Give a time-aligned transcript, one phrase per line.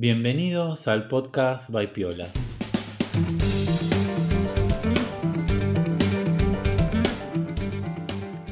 [0.00, 2.30] Bienvenidos al podcast by Piolas.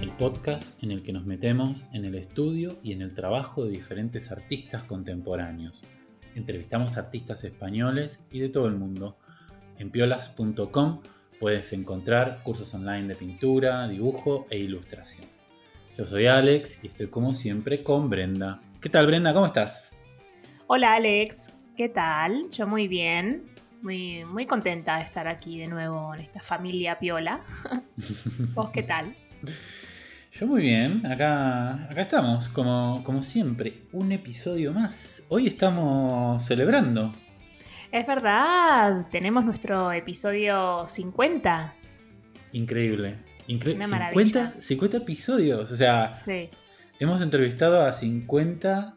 [0.03, 3.71] El podcast en el que nos metemos en el estudio y en el trabajo de
[3.71, 5.85] diferentes artistas contemporáneos.
[6.35, 9.17] Entrevistamos artistas españoles y de todo el mundo.
[9.79, 11.01] En piolas.com
[11.39, 15.27] puedes encontrar cursos online de pintura, dibujo e ilustración.
[15.97, 18.61] Yo soy Alex y estoy como siempre con Brenda.
[18.81, 19.33] ¿Qué tal Brenda?
[19.33, 19.96] ¿Cómo estás?
[20.69, 22.49] Hola Alex, ¿qué tal?
[22.51, 23.45] Yo muy bien,
[23.83, 27.45] muy, muy contenta de estar aquí de nuevo en esta familia piola.
[28.53, 29.15] ¿Vos qué tal?
[30.33, 35.23] Yo muy bien, acá, acá estamos, como, como siempre, un episodio más.
[35.29, 37.13] Hoy estamos celebrando.
[37.93, 41.75] Es verdad, tenemos nuestro episodio 50.
[42.55, 43.19] Increíble.
[43.47, 43.87] Increíble.
[43.87, 46.51] 50, 50 episodios, o sea, sí.
[46.99, 48.97] hemos entrevistado a 50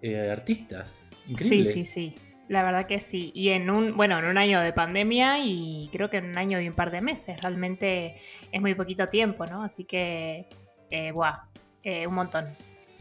[0.00, 1.07] eh, artistas.
[1.28, 1.72] Increíble.
[1.72, 2.14] Sí, sí, sí.
[2.48, 3.30] La verdad que sí.
[3.34, 6.60] Y en un, bueno, en un año de pandemia y creo que en un año
[6.60, 7.40] y un par de meses.
[7.40, 8.16] Realmente
[8.50, 9.62] es muy poquito tiempo, ¿no?
[9.62, 10.46] Así que,
[10.90, 11.44] eh, buah,
[11.82, 12.46] eh, un montón.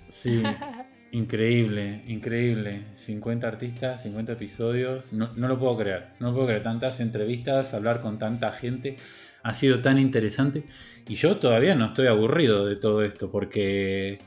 [0.09, 0.44] Sí,
[1.11, 2.81] increíble, increíble.
[2.94, 5.14] 50 artistas, 50 episodios.
[5.14, 6.08] No, no lo puedo creer.
[6.20, 6.64] No puedo creer.
[6.64, 8.98] Tantas entrevistas, hablar con tanta gente.
[9.44, 10.66] Ha sido tan interesante.
[11.08, 14.20] Y yo todavía no estoy aburrido de todo esto porque,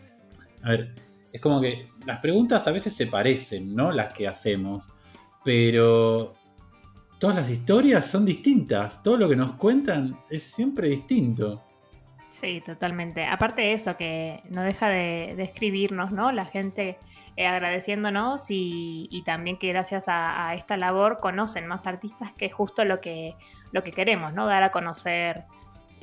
[0.63, 0.95] a ver,
[1.33, 3.93] es como que las preguntas a veces se parecen, ¿no?
[3.93, 4.89] Las que hacemos,
[5.45, 6.35] pero
[7.19, 11.63] todas las historias son distintas, todo lo que nos cuentan es siempre distinto.
[12.29, 13.27] Sí, totalmente.
[13.27, 16.33] Aparte de eso, que no deja de, escribirnos, ¿no?
[16.33, 16.99] La gente
[17.37, 23.01] eh, agradeciéndonos y, también que gracias a, esta labor conocen más artistas que justo lo
[23.01, 23.35] que,
[23.73, 24.47] lo que queremos, ¿no?
[24.47, 25.45] Dar a conocer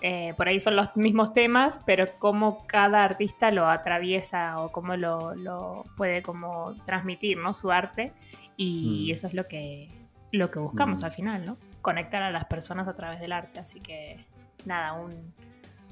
[0.02, 4.96] eh, por ahí son los mismos temas, pero cómo cada artista lo atraviesa o cómo
[4.96, 7.54] lo, puede como transmitir, ¿no?
[7.54, 8.14] Su arte.
[8.58, 9.14] Y mm.
[9.14, 9.90] eso es lo que,
[10.32, 11.06] lo que buscamos mm.
[11.06, 11.58] al final, ¿no?
[11.82, 13.60] Conectar a las personas a través del arte.
[13.60, 14.26] Así que,
[14.66, 15.34] nada, un,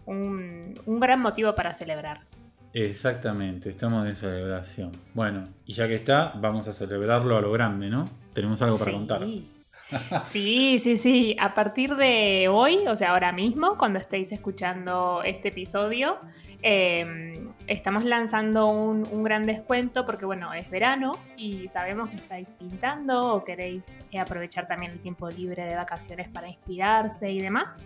[0.06, 2.22] un, gran motivo para celebrar.
[2.74, 4.92] Exactamente, estamos de celebración.
[5.14, 8.10] Bueno, y ya que está, vamos a celebrarlo a lo grande, ¿no?
[8.34, 9.26] Tenemos algo para contar.
[10.24, 11.36] Sí, sí, sí.
[11.40, 16.18] A partir de hoy, o sea, ahora mismo, cuando estéis escuchando este episodio,
[16.62, 23.34] em, estamos lanzando un, gran descuento porque, bueno, es verano y sabemos que estáis pintando
[23.36, 27.80] o queréis aprovechar también el tiempo libre de vacaciones para inspirarse y demás.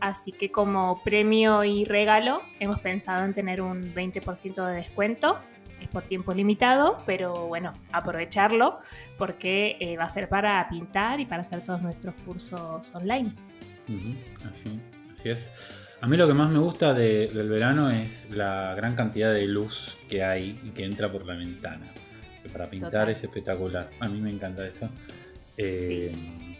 [0.00, 5.38] Así que como premio y regalo, hemos pensado en tener un 20% de descuento
[5.86, 8.78] es por tiempo limitado, pero bueno, aprovecharlo
[9.16, 13.32] porque eh, va a ser para pintar y para hacer todos nuestros cursos online.
[14.48, 14.80] así,
[15.24, 15.52] es.
[16.00, 19.96] A mí lo que más me gusta del verano es la gran cantidad de luz
[20.08, 21.90] que hay y que entra por la ventana.
[22.42, 23.90] Que para pintar es espectacular.
[24.00, 24.90] A mí me encanta eso.
[25.56, 26.55] Eh, Sí,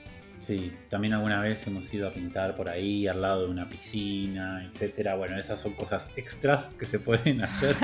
[0.89, 5.15] también alguna vez hemos ido a pintar por ahí al lado de una piscina, etcétera.
[5.17, 7.77] Bueno, esas son cosas extras que se pueden hacer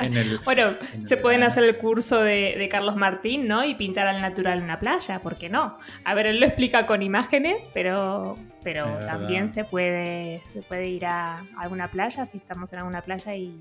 [0.00, 0.38] en el.
[0.44, 3.64] bueno, se pueden hacer el curso de, Carlos Martín, ¿no?
[3.64, 5.78] Y pintar al natural en una playa, ¿por qué no?
[6.04, 11.06] A ver, él lo explica con imágenes, pero, pero también se puede, se puede ir
[11.06, 13.60] a alguna playa, si estamos en alguna playa y,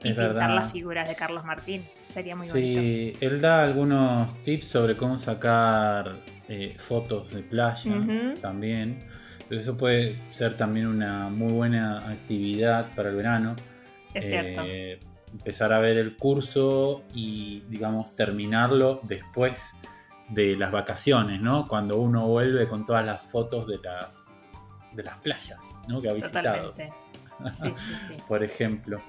[0.00, 1.84] pintar las figuras de Carlos Martín.
[2.06, 2.80] Sería muy bonito.
[2.80, 6.16] Sí, él da algunos tips sobre cómo sacar
[6.48, 7.86] eh, fotos de playas
[8.40, 9.04] también.
[9.50, 13.54] eso puede ser también una muy buena actividad para el verano.
[14.14, 14.62] Es cierto.
[14.64, 14.98] Eh,
[15.30, 19.74] empezar a ver el curso y, digamos, terminarlo después
[20.30, 21.68] de las vacaciones, ¿no?
[21.68, 24.06] Cuando uno vuelve con todas las fotos de las,
[24.94, 26.00] de las playas, ¿no?
[26.00, 26.74] Que ha visitado.
[28.28, 29.02] Por ejemplo.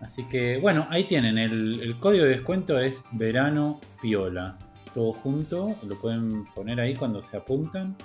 [0.00, 1.38] Así que, bueno, ahí tienen.
[1.38, 4.58] El, el código de descuento es verano piola
[4.94, 7.96] todo junto, lo pueden poner ahí cuando se apuntan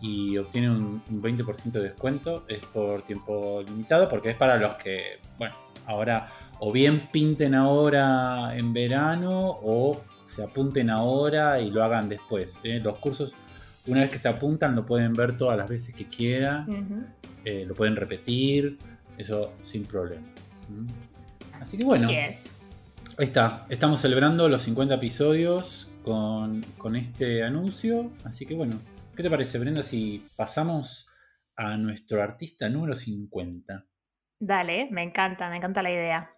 [0.00, 2.44] y obtienen un, 20% de descuento.
[2.48, 5.54] Es por tiempo limitado porque es para los que, bueno,
[5.86, 12.54] ahora o bien pinten ahora en verano o se apunten ahora y lo hagan después.
[12.62, 12.80] ¿eh?
[12.82, 13.34] Los cursos,
[13.86, 17.14] una vez que se apuntan, lo pueden ver todas las veces que quieran,
[17.44, 18.78] eh, lo pueden repetir,
[19.18, 20.26] eso sin problema.
[20.68, 21.60] ¿Mm?
[21.60, 22.08] Así que bueno.
[22.08, 28.12] Ahí está, estamos celebrando los 50 episodios con, este anuncio.
[28.24, 28.80] Así que bueno,
[29.16, 31.08] ¿qué te parece, Brenda, si pasamos
[31.56, 33.86] a nuestro artista número 50?
[34.38, 36.30] Dale, me encanta, me encanta la idea.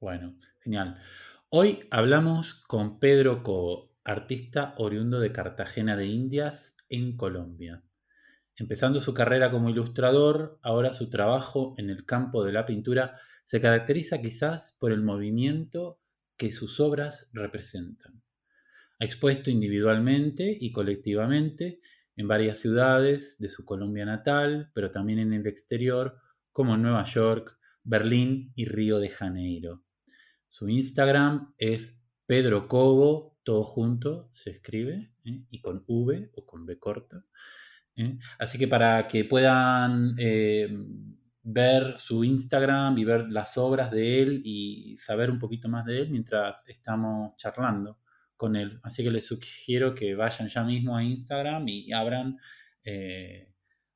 [0.00, 0.98] Bueno, genial.
[1.48, 7.82] Hoy hablamos con Pedro Co, artista oriundo de Cartagena de Indias, en Colombia.
[8.56, 13.14] Empezando su carrera como ilustrador, ahora su trabajo en el campo de la pintura
[13.44, 16.00] se caracteriza quizás por el movimiento
[16.36, 18.22] que sus obras representan.
[19.00, 21.80] Ha expuesto individualmente y colectivamente
[22.16, 26.18] en varias ciudades de su Colombia natal, pero también en el exterior,
[26.50, 29.84] como Nueva York, Berlín y Río de Janeiro.
[30.48, 35.44] Su Instagram es Pedro Cobo, todo junto se escribe, ¿eh?
[35.48, 37.24] y con V o con B corta.
[37.94, 38.18] ¿eh?
[38.40, 40.76] Así que para que puedan eh,
[41.44, 46.00] ver su Instagram y ver las obras de él y saber un poquito más de
[46.00, 48.00] él mientras estamos charlando
[48.38, 48.80] con él.
[48.82, 52.38] Así que les sugiero que vayan ya mismo a Instagram y abran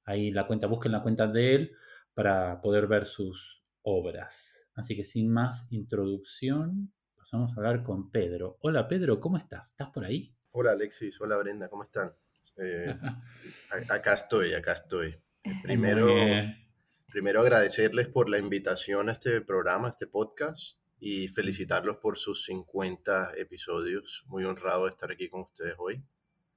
[0.04, 1.72] ahí la cuenta, busquen la cuenta de él
[2.12, 4.68] para poder ver sus obras.
[4.74, 8.58] Así que sin más introducción, pasamos a hablar con Pedro.
[8.60, 9.70] Hola Pedro, ¿cómo estás?
[9.70, 10.34] ¿Estás por ahí?
[10.50, 12.12] Hola Alexis, hola Brenda, ¿cómo están?
[12.58, 12.94] Eh,
[13.88, 15.16] acá estoy, acá estoy.
[15.62, 16.06] Primero,
[17.08, 22.44] primero agradecerles por la invitación a este programa, a este podcast, y felicitarlos por sus
[22.44, 24.22] 50 episodios.
[24.28, 26.00] Muy honrado de estar aquí con ustedes hoy.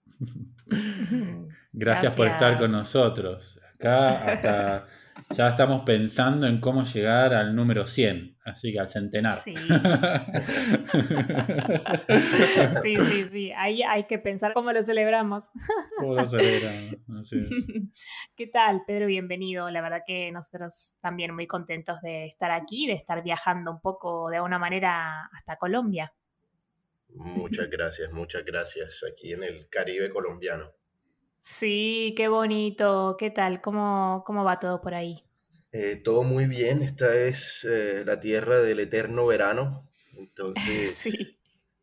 [1.73, 3.59] Gracias, por estar con nosotros.
[3.73, 4.87] Acá hasta
[5.29, 9.39] ya estamos pensando en cómo llegar al número 100, así que al centenar.
[9.39, 9.55] Sí,
[12.83, 13.51] sí, sí, sí.
[13.51, 15.49] Ahí hay que pensar cómo lo celebramos.
[15.97, 16.95] ¿Cómo lo celebramos?
[18.35, 19.07] ¿Qué tal, Pedro?
[19.07, 19.69] Bienvenido.
[19.71, 24.29] La verdad que nosotros también muy contentos de estar aquí, de estar viajando un poco
[24.29, 26.13] de alguna manera hasta Colombia.
[27.09, 29.03] Muchas gracias, muchas gracias.
[29.09, 30.71] Aquí en el Caribe colombiano.
[31.45, 33.15] Sí, qué bonito.
[33.19, 33.61] ¿Qué tal?
[33.61, 35.23] ¿Cómo, cómo va todo por ahí?
[35.71, 36.81] Eh, todo muy bien.
[36.81, 39.87] Esta es eh, la tierra del eterno verano.
[40.17, 41.05] Entonces,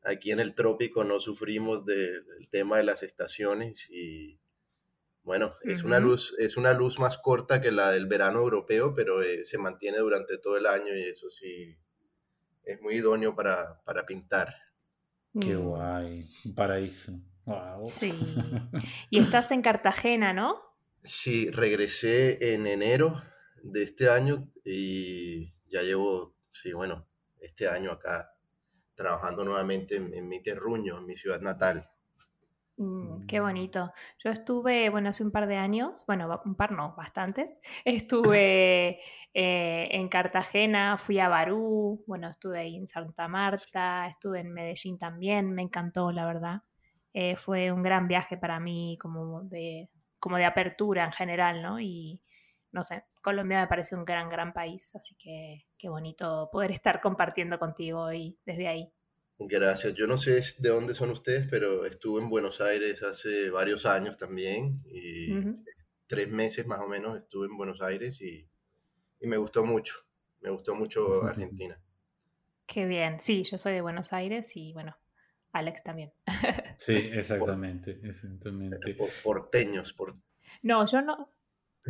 [0.02, 4.40] aquí en el trópico no sufrimos del tema de las estaciones y
[5.22, 9.22] bueno, es una luz, es una luz más corta que la del verano europeo, pero
[9.22, 11.78] eh, se mantiene durante todo el año y eso sí
[12.64, 14.52] es muy idóneo para, para pintar.
[15.40, 15.62] Qué mm.
[15.62, 17.12] guay, un paraíso.
[17.86, 18.12] Sí.
[19.10, 20.60] Y estás en Cartagena, ¿no?
[21.02, 23.22] Sí, regresé en enero
[23.62, 27.08] de este año y ya llevo, sí, bueno,
[27.40, 28.32] este año acá
[28.94, 31.88] trabajando nuevamente en, mi terruño, en mi ciudad natal.
[32.76, 33.92] Mm, qué bonito.
[34.22, 37.58] Yo estuve, bueno, hace un par de años, bueno, un par no, bastantes.
[37.84, 39.00] Estuve
[39.34, 44.98] eh, en Cartagena, fui a Barú, bueno, estuve ahí en Santa Marta, estuve en Medellín
[44.98, 46.62] también, me encantó, la verdad.
[47.14, 51.80] Eh, fue un gran viaje para mí como de, como de apertura en general, ¿no?
[51.80, 52.20] Y
[52.72, 57.00] no sé, Colombia me parece un gran, gran país, así que qué bonito poder estar
[57.00, 58.92] compartiendo contigo hoy desde ahí.
[59.38, 59.94] Gracias.
[59.94, 64.16] Yo no sé de dónde son ustedes, pero estuve en Buenos Aires hace varios años
[64.16, 65.34] también y
[66.06, 68.48] tres meses más o menos estuve en Buenos Aires y,
[69.20, 69.94] y me gustó mucho.
[70.40, 71.80] Me gustó mucho Argentina.
[72.66, 73.20] Qué bien.
[73.20, 74.96] Sí, yo soy de Buenos Aires y bueno,
[75.52, 76.12] Alex también.
[76.78, 78.00] Sí, exactamente.
[78.02, 78.90] exactamente.
[78.90, 79.92] Eh, porteños.
[79.92, 80.16] Por...
[80.62, 81.28] No, yo no,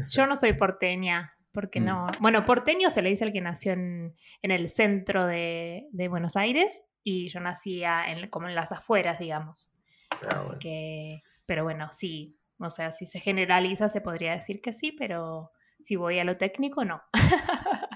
[0.06, 1.84] yo no soy porteña, porque mm.
[1.84, 2.06] no.
[2.20, 6.72] Bueno, porteño se le dice al que nació en, el centro de, Buenos Aires
[7.02, 9.70] y yo nacía en, como en las afueras, digamos.
[10.10, 12.36] Ah, Así que, pero bueno, sí.
[12.58, 16.36] O sea, si se generaliza se podría decir que sí, pero si voy a lo
[16.36, 17.02] técnico, no.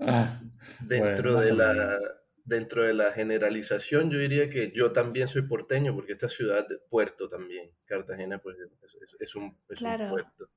[0.00, 0.38] Ah,
[0.80, 1.98] dentro de la
[2.44, 7.28] dentro de la generalización, yo diría que yo también soy porteño, porque esta ciudad, puerto
[7.28, 8.56] también, Cartagena, pues
[9.18, 10.50] es, un, puerto.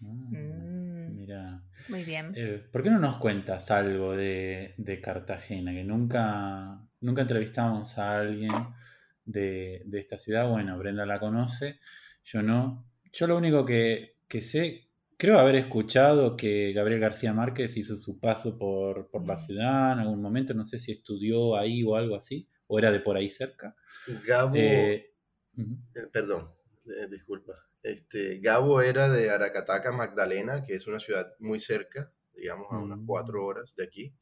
[0.00, 1.16] Ah, mm.
[1.16, 1.62] mira.
[1.88, 2.32] Muy bien.
[2.34, 5.72] Eh, ¿Por qué no nos cuentas algo de, Cartagena?
[5.72, 8.52] Que nunca, nunca entrevistamos a alguien
[9.24, 10.48] de, esta ciudad.
[10.48, 11.80] Bueno, Brenda la conoce,
[12.24, 12.86] yo no.
[13.12, 14.87] Yo lo único que, que sé
[15.20, 20.22] Creo haber escuchado que Gabriel García Márquez hizo su paso por, la ciudad en algún
[20.22, 23.74] momento, no sé si estudió ahí o algo así, o era de por ahí cerca.
[24.24, 25.12] Gabo, eh,
[25.56, 26.54] eh, perdón,
[26.86, 27.54] eh, disculpa.
[27.82, 33.00] Este, Gabo era de Aracataca, Magdalena, que es una ciudad muy cerca, digamos a unas
[33.04, 33.44] cuatro mm.
[33.44, 34.14] horas de aquí,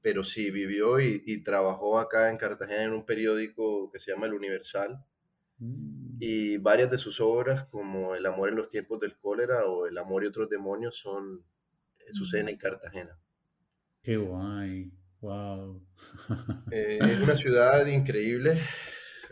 [0.00, 4.26] pero sí vivió y, y trabajó acá en Cartagena en un periódico que se llama
[4.26, 5.04] El Universal,
[5.58, 6.05] Mm.
[6.18, 9.98] Y varias de sus obras, como El amor en los tiempos del cólera o El
[9.98, 11.44] amor y otros demonios, son,
[11.98, 12.48] eh, suceden mm.
[12.50, 13.18] en Cartagena.
[14.02, 15.82] Qué guay, wow.
[16.72, 18.60] Eh, es una ciudad increíble,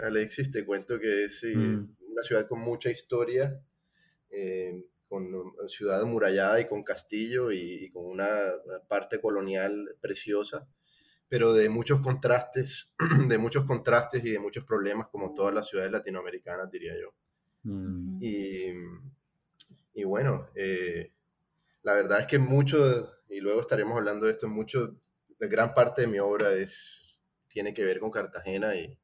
[0.03, 1.97] Alexis, te cuento que es mm.
[2.11, 3.61] una ciudad con mucha historia,
[4.31, 8.29] eh, con una ciudad amurallada y con castillo y con una
[8.88, 10.69] parte colonial preciosa
[11.35, 12.93] pero de muchos contrastes,
[13.29, 17.12] de muchos contrastes y de muchos problemas, como todas las ciudades latinoamericanas, diría yo.
[17.64, 18.19] Mm.
[19.95, 21.11] Y, bueno, eh,
[21.83, 24.95] la verdad es que mucho, y luego estaremos hablando de esto, mucho,
[25.41, 27.17] gran parte de mi obra es,
[27.49, 28.97] tiene que ver con Cartagena y,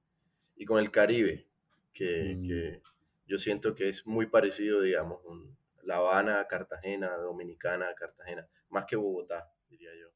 [0.66, 1.48] con el Caribe.
[1.92, 2.46] que, Mm.
[2.46, 2.82] que
[3.26, 8.94] yo siento que es muy parecido, digamos, un- La Habana, Cartagena, Dominicana, Cartagena, más que
[8.94, 10.10] Bogotá, diría yo.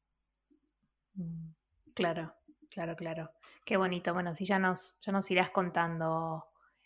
[1.15, 1.54] Mm,
[1.95, 2.35] Claro,
[2.69, 3.31] claro, claro.
[3.65, 4.13] Qué bonito.
[4.13, 6.43] Bueno, sí, ya nos, ya nos irás contando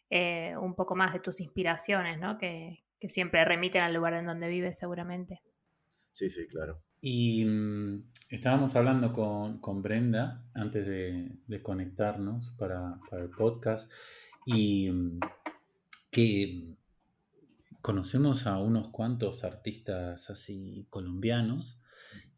[0.09, 2.37] eh, un poco más de tus inspiraciones, ¿no?
[2.37, 5.41] Que, que siempre remiten al lugar en donde vives, seguramente.
[6.13, 6.81] Sí, sí, claro.
[7.01, 13.91] Y mm, estábamos hablando con, con Brenda antes de, de conectarnos para, para el podcast
[14.45, 15.19] y mm,
[16.11, 16.75] que
[17.81, 21.78] conocemos a unos cuantos artistas así colombianos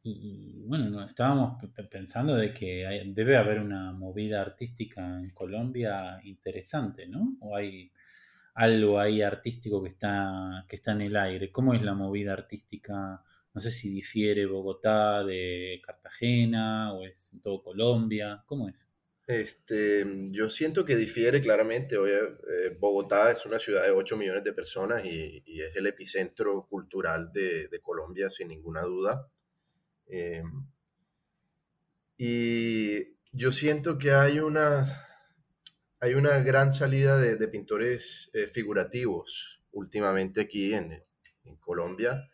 [0.03, 6.19] y, bueno, no, estábamos pensando de que hay- debe haber una movida artística en Colombia
[6.23, 7.37] interesante, ¿no?
[7.41, 7.91] O hay
[8.55, 11.51] algo ahí artístico que está, que está en el aire.
[11.51, 13.23] ¿Cómo es la movida artística?
[13.53, 18.43] No sé si difiere Bogotá de Cartagena o es en todo Colombia.
[18.47, 18.89] ¿Cómo es?
[19.27, 21.97] Este, yo siento que difiere claramente.
[21.97, 25.87] Oye, eh, Bogotá es una ciudad de 8 millones de personas y, y es el
[25.87, 29.31] epicentro cultural de, de Colombia, sin ninguna duda.
[30.11, 30.43] Eh,
[32.17, 35.07] y yo siento que hay una,
[35.99, 41.03] hay una gran salida de, de pintores eh, figurativos últimamente aquí en,
[41.45, 42.29] en Colombia.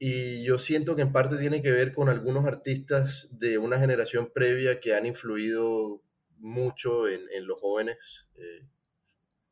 [0.00, 4.30] Y yo siento que en parte tiene que ver con algunos artistas de una generación
[4.32, 6.02] previa que han influido
[6.36, 8.66] mucho en, en los jóvenes, eh,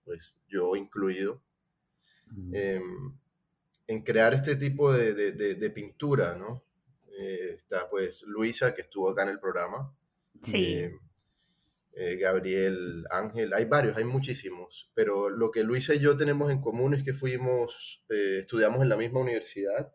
[0.04, 1.42] pues yo incluido,
[2.32, 2.80] Mm, eh,
[3.88, 6.65] en crear este tipo de, de- de- de pintura, ¿no?
[7.18, 9.94] Eh, está pues Luisa, que estuvo acá en el programa,
[10.42, 10.56] Sí.
[10.56, 10.92] eh,
[11.99, 16.61] eh, Gabriel Ángel, hay varios, hay muchísimos, pero lo que Luisa y yo tenemos en
[16.61, 19.94] común es que fuimos, eh, estudiamos en la misma universidad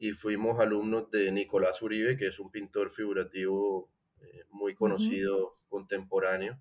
[0.00, 3.88] y fuimos alumnos de Nicolás Uribe, que es un pintor figurativo
[4.20, 6.60] eh, muy conocido contemporáneo.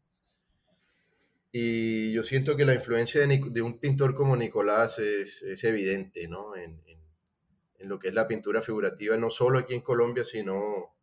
[1.51, 6.55] Y yo siento que la influencia de, un pintor como Nicolás es, es evidente, ¿no?
[6.55, 6.79] En,
[7.86, 10.96] en- lo que es la pintura figurativa, no solo aquí en Colombia, sino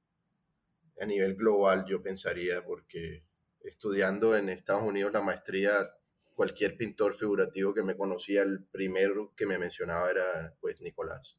[1.00, 3.24] a nivel global, yo pensaría, porque
[3.60, 5.94] estudiando en Estados Unidos la maestría,
[6.34, 11.38] cualquier pintor figurativo que me conocía, el primero que me mencionaba era pues Nicolás.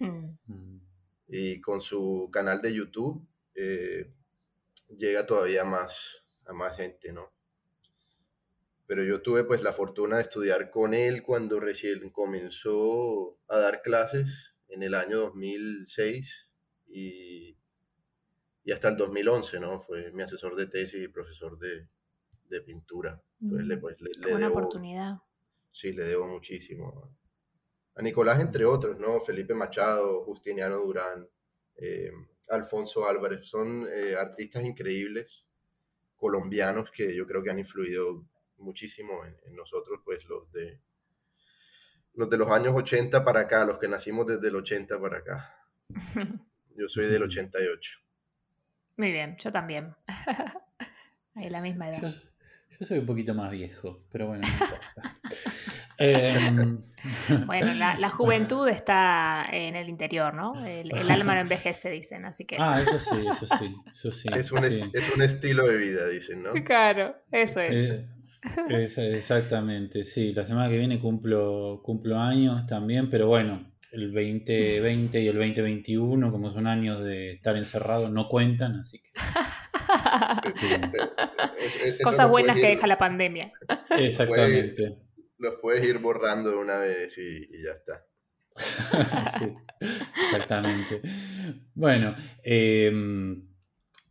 [0.00, 0.80] Mm, mm,
[1.28, 4.12] Y con su canal de YouTube eh,
[4.96, 7.32] llega todavía más a más gente, ¿no?
[8.86, 13.82] Pero yo tuve pues la fortuna de estudiar con él cuando recién comenzó a dar
[13.82, 16.50] clases en el año 2006
[16.88, 17.56] y,
[18.64, 19.80] y hasta el 2011, ¿no?
[19.80, 21.88] Fue mi asesor de tesis y profesor de,
[22.48, 23.22] de pintura.
[23.40, 23.80] Entonces le, mm.
[23.80, 25.18] pues, le, le buena debo, oportunidad.
[25.70, 27.16] sí, le debo muchísimo.
[27.94, 29.20] A Nicolás, entre otros, ¿no?
[29.20, 31.28] Felipe Machado, Justiniano Durán,
[31.76, 32.10] eh,
[32.48, 35.46] Alfonso Álvarez, son eh, artistas increíbles
[36.16, 38.26] colombianos que yo creo que han influido
[38.58, 40.80] muchísimo en, en nosotros, pues los de
[42.16, 45.54] los de los años 80 para acá, los que nacimos desde el 80 para acá.
[46.76, 47.30] Yo soy del Ujú.
[47.30, 48.00] 88.
[48.98, 49.94] Muy bien, yo también.
[51.34, 52.14] Hay la misma Yo, edad.
[52.80, 55.16] yo soy un poquito más viejo, pero bueno, no importa.
[55.98, 56.78] Em,
[57.46, 60.62] Bueno, la, la juventud está en el interior, ¿no?
[60.66, 62.56] El, el alma no envejece, dicen, así que.
[62.58, 64.28] Ah, eso sí, eso sí, eso sí.
[64.34, 64.90] Es un, es, sí.
[64.92, 66.52] es un estilo de vida, dicen, ¿no?
[66.64, 67.72] Claro, eso es.
[67.90, 68.08] Eh,
[68.68, 70.32] es- exactamente, sí.
[70.32, 76.30] La semana que viene cumplo, cumplo años también, pero bueno, el 2020 y el 2021,
[76.30, 79.10] como son años de estar encerrado, no cuentan, así que
[80.56, 80.66] sí,
[81.60, 83.52] Es- es- eso Cosas buenas que ir- deja la pandemia.
[83.90, 84.98] exactamente.
[85.38, 88.04] Los puedes ir borrando de una vez y, y ya está.
[89.38, 89.52] Sí,
[90.24, 91.02] exactamente.
[91.74, 93.46] Bueno, em,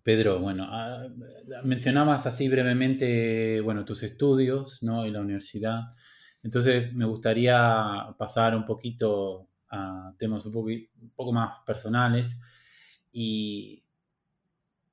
[0.06, 1.08] Pedro, bueno, ah,
[1.64, 5.04] mencionabas así brevemente, bueno, tus estudios, ¿no?
[5.04, 5.80] En la universidad.
[6.44, 12.38] Entonces, me gustaría pasar un poquito a temas un poco, un poco más personales
[13.12, 13.84] y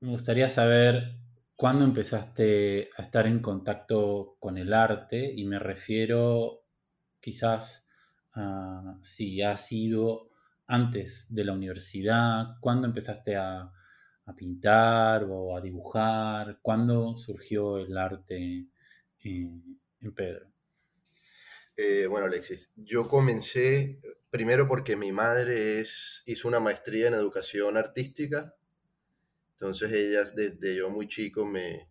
[0.01, 1.19] me gustaría saber
[1.57, 6.65] cuándo empezaste a estar en contacto con el arte y me refiero
[7.21, 7.87] quizás
[8.33, 10.31] a si ha sido
[10.67, 13.71] antes de la universidad, cuándo empezaste a,
[14.35, 18.67] pintar o a dibujar, cuándo surgió el arte
[19.21, 19.79] en,
[20.15, 20.51] Pedro.
[21.77, 25.85] Eh, bueno, Alexis, yo comencé primero porque mi madre
[26.27, 28.55] hizo una maestría en educación artística,
[29.53, 31.89] entonces ella desde yo muy chico me,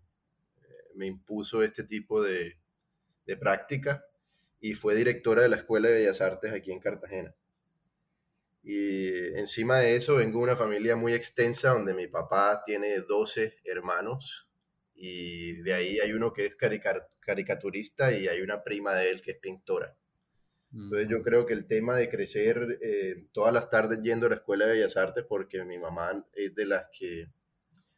[0.95, 2.57] me impuso este tipo de,
[3.25, 4.05] de práctica
[4.59, 7.35] y fue directora de la Escuela de Bellas Artes aquí en Cartagena.
[8.63, 13.57] Y encima de eso vengo de una familia muy extensa donde mi papá tiene 12
[13.65, 14.47] hermanos
[14.93, 19.31] y de ahí hay uno que es caricaturista y hay una prima de él que
[19.31, 19.97] es pintora.
[20.73, 24.35] Entonces yo creo que el tema de crecer eh, todas las tardes yendo a la
[24.35, 27.25] Escuela de Bellas Artes, porque mi mamá es de las que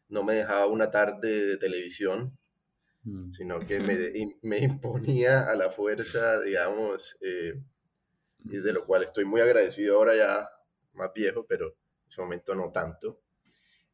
[0.10, 2.38] no me dejaba una tarde de televisión,
[3.04, 3.34] mm.
[3.34, 3.96] sino que me,
[4.42, 7.62] me, imponía a la fuerza, digamos, eh,
[8.46, 10.50] y de lo cual estoy muy agradecido ahora ya
[10.94, 13.20] más viejo, pero en ese momento no tanto.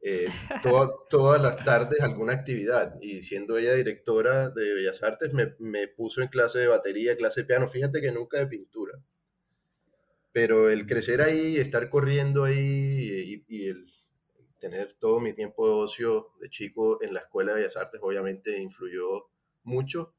[0.01, 0.29] Eh,
[1.09, 6.21] todas las tardes alguna actividad y siendo ella directora de Bellas Artes me, me, puso
[6.21, 8.97] en clase de batería, clase de piano, fíjate que nunca de pintura.
[10.31, 13.87] Pero el crecer ahí, estar corriendo ahí y, el
[14.59, 18.57] tener todo mi tiempo de ocio de chico en la Escuela de Bellas Artes obviamente
[18.57, 19.29] influyó
[19.63, 20.15] mucho,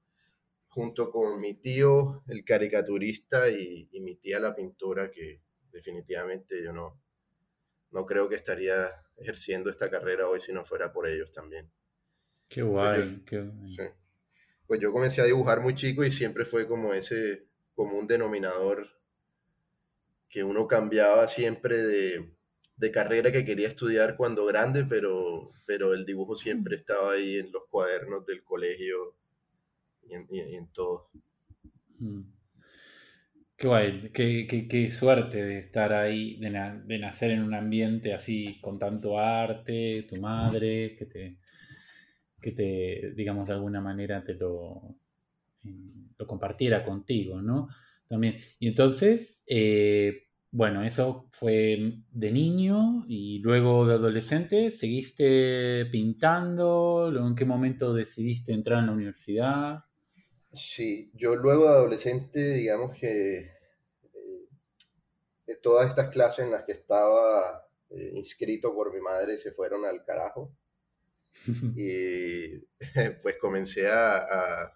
[0.68, 5.40] junto con mi tío, el caricaturista, y, y mi tía, la pintora, que
[5.72, 7.00] definitivamente yo no,
[7.90, 11.70] no creo que estaría ejerciendo esta carrera hoy si no fuera por ellos también.
[12.48, 13.50] Qué pues guay, qué
[14.66, 18.88] Pues yo comencé a dibujar muy chico y siempre fue como ese común denominador
[20.28, 26.34] que uno cambiaba siempre de, carrera que quería estudiar cuando grande, pero, pero el dibujo
[26.34, 29.16] siempre estaba ahí en los cuadernos del colegio
[30.02, 31.10] y en, todo.
[31.98, 32.22] Mm.
[33.60, 39.18] Qué guay, qué, suerte de estar ahí, de, nacer en un ambiente así con tanto
[39.18, 41.36] arte, tu madre, que te,
[42.40, 44.96] que te digamos, de alguna manera te lo,
[45.62, 45.74] eh,
[46.16, 47.68] lo compartiera contigo, ¿no?
[48.08, 48.36] También.
[48.58, 57.12] Y entonces, eh, bueno, eso fue de niño y luego de adolescente, ¿seguiste pintando?
[57.14, 59.84] ¿En qué momento decidiste entrar en la universidad?
[60.52, 63.52] Sí, yo luego de adolescente, digamos que
[65.46, 69.84] eh, todas estas clases en las que estaba eh, inscrito por mi madre se fueron
[69.84, 70.52] al carajo.
[71.76, 72.58] y
[73.22, 74.74] pues comencé a,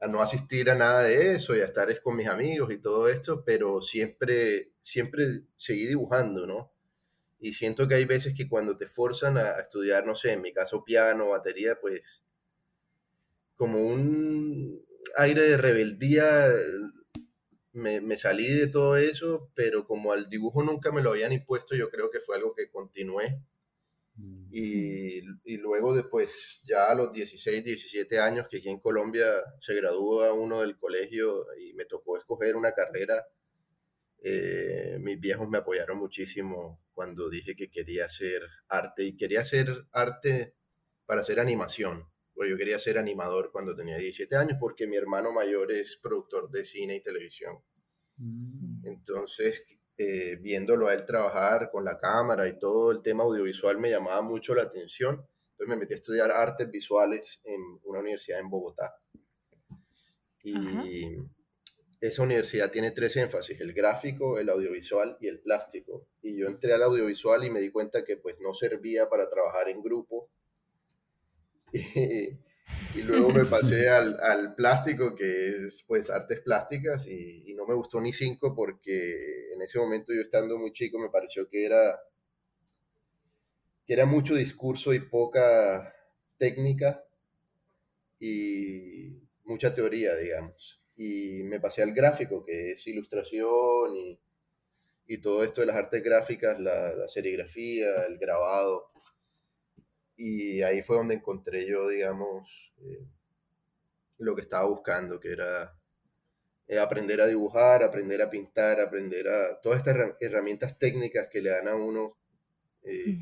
[0.00, 3.08] a, no asistir a nada de eso y a estar con mis amigos y todo
[3.08, 6.72] esto, pero siempre, siempre seguí dibujando, ¿no?
[7.38, 10.52] Y siento que hay veces que cuando te forzan a estudiar, no sé, en mi
[10.52, 12.24] caso piano, batería, pues
[13.60, 14.82] como un
[15.18, 16.46] aire de rebeldía,
[17.72, 21.90] me, salí de todo eso, pero como al dibujo nunca me lo habían impuesto, yo
[21.90, 23.44] creo que fue algo que continué.
[24.14, 24.48] Mm.
[24.50, 29.26] Y, y, luego después, ya a los 16, 17 años, que aquí en Colombia
[29.60, 33.26] se gradúa uno del colegio y me tocó escoger una carrera,
[34.22, 39.84] eh, mis viejos me apoyaron muchísimo cuando dije que quería hacer arte y quería hacer
[39.92, 40.54] arte
[41.04, 42.10] para hacer animación
[42.48, 46.64] yo quería ser animador cuando tenía 17 años porque mi hermano mayor es productor de
[46.64, 47.58] cine y televisión.
[48.16, 48.86] Mm.
[48.86, 53.90] Entonces, eh, viéndolo a él trabajar con la cámara y todo el tema audiovisual me
[53.90, 55.26] llamaba mucho la atención.
[55.52, 58.94] Entonces me metí a estudiar artes visuales en una universidad en Bogotá.
[60.42, 61.18] Y
[62.00, 66.08] esa universidad tiene tres énfasis, el gráfico, el audiovisual y el plástico.
[66.22, 69.68] Y yo entré al audiovisual y me di cuenta que pues no servía para trabajar
[69.68, 70.30] en grupo
[72.94, 77.66] Y, luego me pasé al, al, plástico, que es pues artes plásticas, y, y, no
[77.66, 81.64] me gustó ni cinco porque en ese momento yo estando muy chico me pareció que
[81.64, 82.00] era,
[83.86, 85.94] que era mucho discurso y poca
[86.38, 87.04] técnica
[88.18, 90.82] y mucha teoría, digamos.
[90.96, 94.20] Y me pasé al gráfico, que es ilustración y,
[95.06, 98.90] y todo esto de las artes gráficas, la, la serigrafía, el grabado
[100.22, 102.46] y ahí fue donde encontré yo, digamos,
[102.82, 103.06] eh,
[104.18, 105.74] lo que estaba buscando, que era
[106.68, 111.48] eh, aprender a dibujar, aprender a pintar, aprender a todas estas herramientas técnicas que le
[111.48, 112.18] dan a uno
[112.82, 113.16] eh,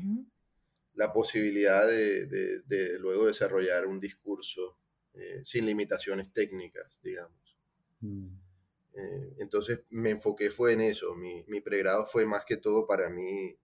[0.95, 4.77] la posibilidad de, luego desarrollar un discurso
[5.41, 7.57] sin limitaciones técnicas, digamos.
[8.01, 8.29] Mm.
[9.39, 13.57] entonces me enfoqué fue en eso, mi, mi, pregrado fue más que todo para mí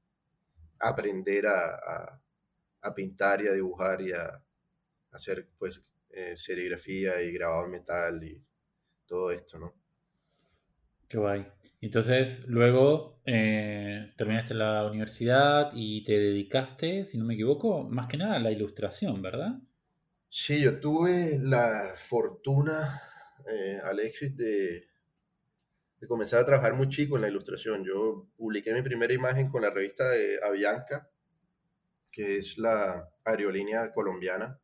[0.80, 2.25] aprender a a
[2.94, 4.42] pintar y a dibujar y a,
[5.16, 8.44] hacer pues eh, serigrafía y grabado en metal y
[9.06, 9.74] todo esto, ¿no?
[11.08, 11.48] Qué guay.
[11.82, 18.18] Entonces, luego eh, terminaste la universidad y te dedicaste, si no me equivoco, más que
[18.18, 19.60] nada a la ilustración, ¿verdad?
[20.28, 23.02] Sí, yo tuve la fortuna,
[23.48, 24.88] eh, Alexis, de,
[26.00, 27.86] de, comenzar a trabajar muy chico en la ilustración.
[27.86, 31.10] Yo publiqué mi primera imagen con la revista de Avianca
[32.16, 34.58] que es la aerolínea colombiana.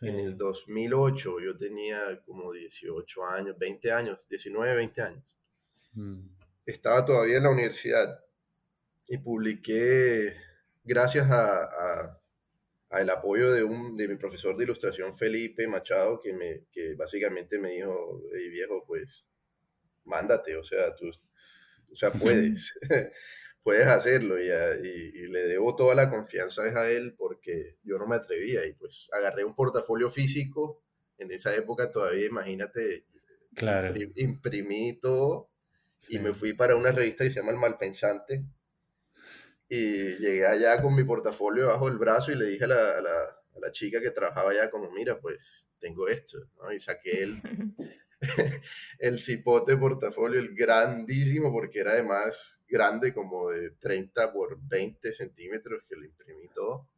[0.00, 5.38] En el 2008 yo tenía como 18 años, 20 años, 19, 20 años.
[5.92, 6.26] Mm.
[6.64, 8.18] Estaba todavía en la universidad
[9.06, 10.34] y publiqué,
[10.82, 12.18] gracias a,
[12.88, 17.58] al apoyo de, un, de mi profesor de ilustración, Felipe Machado, que, me, que básicamente
[17.58, 19.26] me dijo, hey, viejo, pues
[20.04, 21.10] mándate, o sea, tú,
[21.90, 22.72] o sea, puedes,
[23.64, 28.16] puedes hacerlo y, y, le debo toda la confianza a él porque yo no me
[28.16, 30.82] atrevía y pues agarré un portafolio físico,
[31.16, 33.06] en esa época todavía, imagínate,
[33.54, 33.94] claro.
[34.16, 35.50] imprimí todo
[36.08, 38.44] y me fui para una revista que se llama El Malpensante
[39.66, 43.00] y llegué allá con mi portafolio bajo el brazo y le dije a la, a
[43.00, 43.16] la,
[43.56, 46.70] a la chica que trabajaba allá como, mira, pues tengo esto, ¿no?
[46.70, 47.36] Y saqué el,
[48.98, 55.82] el cipote portafolio, el grandísimo, porque era además grande, como de 30 por 20 centímetros,
[55.88, 56.88] que lo imprimí todo.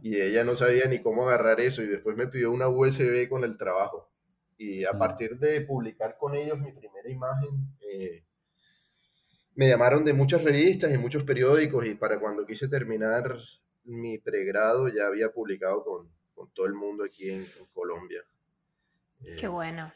[0.00, 3.44] Y ella no sabía ni cómo agarrar eso y después me pidió una USB con
[3.44, 4.10] el trabajo.
[4.56, 8.22] Y a partir de publicar con ellos mi primera imagen, eh,
[9.54, 13.36] me llamaron de muchas revistas y muchos periódicos y para cuando quise terminar
[13.84, 18.22] mi pregrado ya había publicado con, con todo el mundo aquí en, Colombia.
[19.38, 19.92] Qué eh, bueno.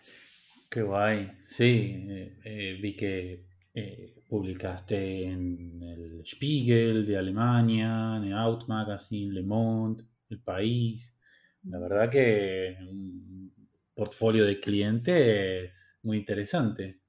[0.68, 1.32] Qué guay.
[1.46, 3.46] Sí, eh, eh, vi que
[4.28, 11.14] publicaste en el Spiegel de Alemania, en el Out Magazine, Le Monde, El País.
[11.64, 13.52] La verdad que un
[13.94, 17.00] portfolio de clientes muy interesante.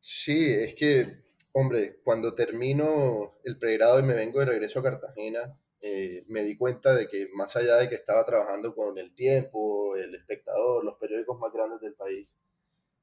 [0.00, 1.28] Sí, es que
[1.60, 6.56] Hombre, cuando termino el pregrado y me vengo de regreso a Cartagena, eh, me di
[6.56, 10.98] cuenta de que más allá de que estaba trabajando con El Tiempo, El Espectador, los
[10.98, 12.32] periódicos más grandes del país,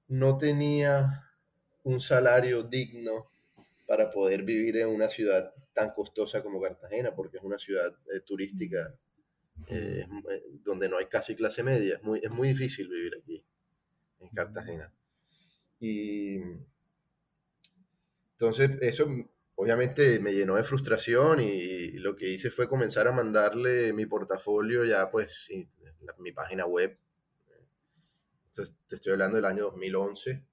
[0.07, 1.23] no tenía
[1.83, 3.25] un salario digno
[3.87, 8.21] para poder vivir en una ciudad tan costosa como Cartagena, porque es una ciudad eh,
[8.25, 8.95] turística
[9.67, 10.05] eh,
[10.63, 11.95] donde no hay casi clase media.
[11.95, 13.43] Es muy, es muy difícil vivir aquí,
[14.19, 14.93] en Cartagena.
[15.79, 16.39] Y
[18.31, 19.07] entonces, eso
[19.55, 24.83] obviamente me llenó de frustración y lo que hice fue comenzar a mandarle mi portafolio
[24.83, 25.49] ya, pues,
[26.19, 26.97] mi página web.
[28.87, 30.43] Te estoy hablando del año 2011.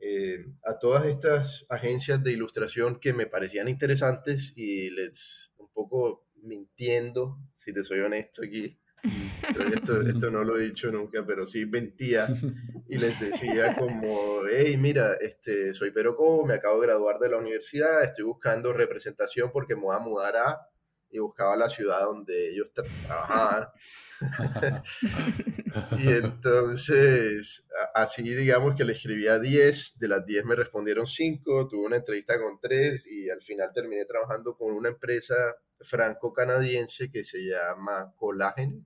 [0.00, 6.28] Eh, a todas estas agencias de ilustración que me parecían interesantes y les un poco
[6.42, 8.78] mintiendo, si te soy honesto aquí,
[9.74, 12.28] esto, esto, no lo he dicho nunca, pero sí mentía
[12.88, 17.38] y les decía como, hey, mira, este, soy Pero me acabo de graduar de la
[17.38, 20.68] universidad, estoy buscando representación porque me voy a mudar a...
[21.10, 23.68] Y buscaba la ciudad donde ellos trabajaban.
[25.98, 31.86] y entonces, así digamos que le escribía 10, de las 10 me respondieron 5, tuve
[31.86, 35.34] una entrevista con 3 y al final terminé trabajando con una empresa
[35.80, 38.84] franco-canadiense que se llama Colágeno.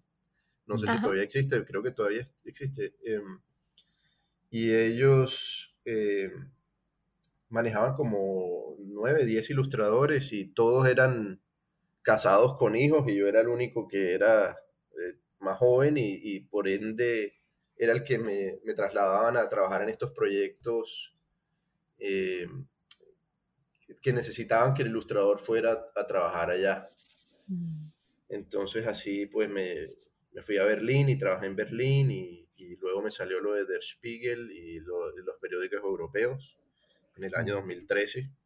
[0.67, 2.95] No sé si todavía existe, creo que todavía existe.
[3.05, 3.41] Em,
[4.51, 6.51] y ellos em,
[7.49, 11.42] manejaban como 9, 10 ilustradores y todos eran
[12.03, 16.69] casados con hijos y yo era el único que era eh, más joven y, por
[16.69, 17.35] ende
[17.77, 21.17] era el que me, me, trasladaban a trabajar en estos proyectos
[21.99, 22.67] em,
[24.01, 26.91] que necesitaban que el ilustrador fuera a trabajar allá.
[27.47, 27.89] Mm.
[28.29, 29.89] Entonces así pues me,
[30.33, 33.65] me, fui a Berlín y trabajé en Berlín y, y luego me salió lo de
[33.65, 36.57] Der Spiegel y los periódicos europeos
[37.17, 38.23] en el año 2013.
[38.23, 38.37] Mm.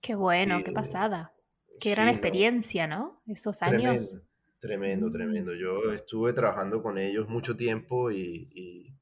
[0.00, 1.33] Qué bueno, qué pasada.
[1.80, 3.22] Qué gran experiencia, no.
[3.26, 4.18] Esos años.
[4.60, 5.58] Tremendo, tremendo, mm.
[5.58, 8.96] Yo estuve trabajando con ellos mucho tiempo y, y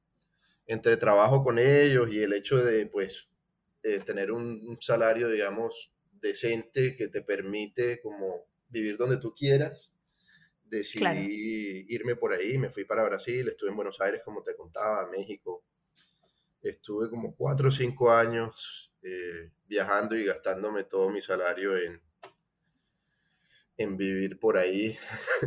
[0.67, 3.29] entre trabajo con ellos y el hecho de pues
[3.83, 9.91] eh, tener un, salario, digamos, decente que te permite como vivir donde tú quieras.
[10.63, 15.07] Decidí irme por ahí, me fui para Brasil, estuve en Buenos Aires, como te contaba,
[15.09, 15.63] México.
[16.61, 22.01] Estuve como cuatro o cinco años eh, viajando y gastándome todo mi salario en,
[23.77, 24.95] en vivir por ahí.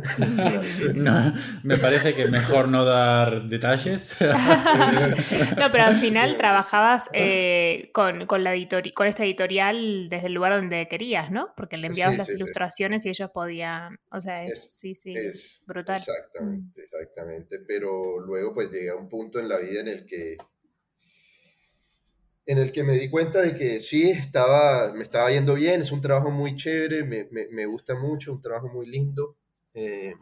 [1.63, 4.15] me parece que mejor no dar detalles.
[5.57, 8.53] no, pero al final trabajabas eh, con, la
[8.93, 11.53] con esta editorial desde el lugar donde querías, ¿no?
[11.55, 15.13] Porque le enviabas las ilustraciones y ellos podían, o sea, es, sí, sí,
[15.65, 15.97] brutal.
[15.97, 17.59] Exactamente, exactamente.
[17.65, 20.37] Pero luego pues llega un punto en la vida en el que
[22.47, 25.91] en el que me di cuenta de que sí, estaba, me estaba yendo bien, es
[25.91, 29.35] un trabajo muy chévere, me, me, gusta mucho, un trabajo muy lindo,
[29.73, 30.15] eh,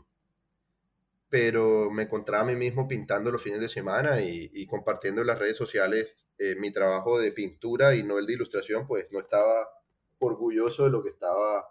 [1.30, 5.38] pero me encontraba a mí mismo pintando los fines de semana y, compartiendo en las
[5.38, 9.70] redes sociales eh, mi trabajo de pintura y no el de ilustración, pues no estaba
[10.18, 11.68] orgulloso de lo que estaba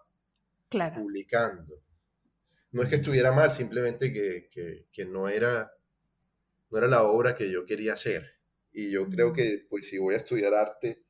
[0.94, 1.80] publicando.
[2.70, 5.72] No es que estuviera mal, simplemente que, que, que no, era,
[6.70, 8.33] no era la obra que yo quería hacer.
[8.74, 11.02] Y yo creo que, pues, si voy a estudiar arte,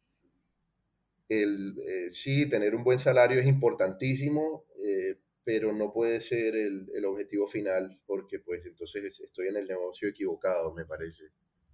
[1.29, 6.91] el, eh, sí, tener un buen salario es importantísimo, eh, pero no puede ser el,
[6.95, 11.25] el, objetivo final porque pues entonces estoy en el negocio equivocado, me parece.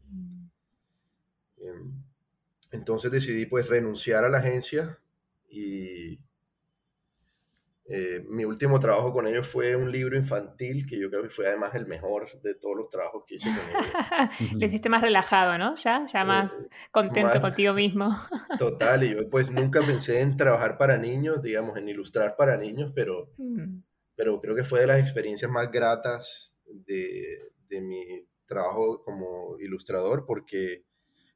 [0.09, 0.46] Mm.
[1.59, 2.03] Em,
[2.72, 4.98] entonces decidí pues renunciar a la agencia
[5.48, 6.18] y
[7.92, 11.48] eh, mi último trabajo con ellos fue un libro infantil que yo creo que fue
[11.48, 13.90] además el mejor de todos los trabajos que hice con ellos.
[14.61, 15.74] Le hiciste más relajado, ¿no?
[15.74, 18.16] Ya, ya eh, más contento contigo mismo.
[18.61, 22.92] Total, y yo pues nunca pensé en trabajar para niños, digamos, en ilustrar para niños,
[22.94, 23.83] pero, mm.
[24.14, 30.26] pero creo que fue de las experiencias más gratas de, de mi trabajo como ilustrador
[30.26, 30.85] porque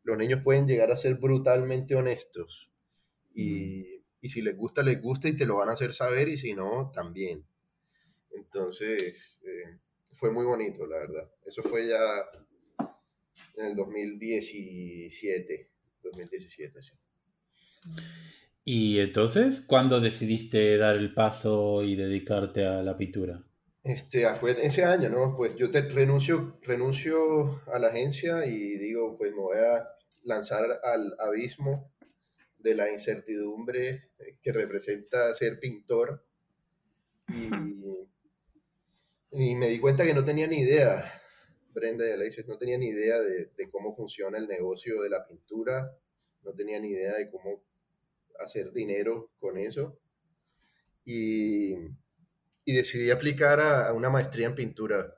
[0.04, 2.70] los niños pueden llegar a ser brutalmente honestos
[3.34, 3.93] y
[4.24, 6.54] y si les gusta, les gusta y te lo van a hacer saber y si
[6.54, 7.44] no, también.
[8.30, 9.78] Entonces, eh,
[10.14, 11.30] fue muy bonito, la verdad.
[11.44, 12.00] Eso fue ya
[13.58, 15.70] en el 2017,
[16.02, 16.92] 2017, sí.
[18.64, 23.44] Y entonces, ¿cuándo decidiste dar el paso y dedicarte a la pintura?
[23.82, 25.34] Este, ah, fue ese año, ¿no?
[25.36, 29.86] Pues yo te renuncio, renuncio a la agencia y digo, pues me voy a
[30.22, 31.93] lanzar al abismo
[32.64, 34.08] de la incertidumbre
[34.40, 36.24] que representa ser pintor.
[39.30, 41.20] Y, me di cuenta que no tenía ni idea,
[41.74, 45.94] Brenda y Alexis, no tenía ni idea de, cómo funciona el negocio de la pintura,
[46.42, 47.62] no tenía ni idea de cómo
[48.38, 49.98] hacer dinero con eso.
[51.04, 51.74] Y,
[52.64, 55.14] decidí aplicar a, una maestría en pintura,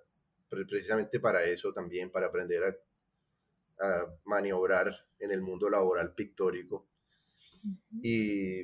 [0.49, 6.89] precisamente para eso también, para aprender a, a maniobrar en el mundo laboral pictórico
[8.03, 8.63] y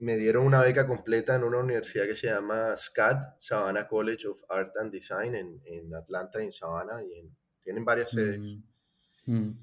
[0.00, 4.42] me dieron una beca completa en una universidad que se llama SCAD, Savannah College of
[4.48, 7.28] Art and Design, en, en Atlanta, en Savannah, y
[7.62, 8.38] tienen varias sedes.
[8.38, 8.62] Mm,
[9.26, 9.58] mm.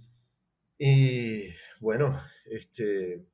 [0.77, 3.25] Y bueno, este,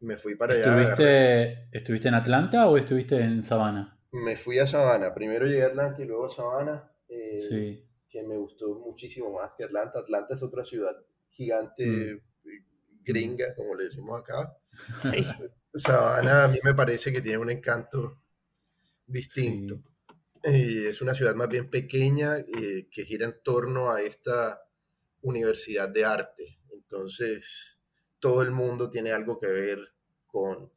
[0.00, 1.66] me fui para allá.
[1.72, 3.98] ¿Estuviste en Atlanta o estuviste en Savannah?
[4.12, 5.14] Me fui a Savannah.
[5.14, 6.90] Primero llegué a Atlanta y luego a Savannah.
[7.08, 9.98] Eh, que me gustó muchísimo más que Atlanta.
[9.98, 10.96] Atlanta es otra ciudad
[11.28, 12.29] gigante, mm
[13.04, 14.56] gringa, como le decimos acá.
[15.00, 15.22] Sí.
[15.74, 18.22] Sabana a mí me parece que tiene un encanto
[19.06, 19.82] distinto.
[20.42, 24.62] es una ciudad más bien pequeña eh, que gira en torno a esta
[25.22, 26.60] universidad de arte.
[26.72, 27.78] Entonces,
[28.18, 29.78] todo el mundo tiene algo que ver
[30.26, 30.72] con,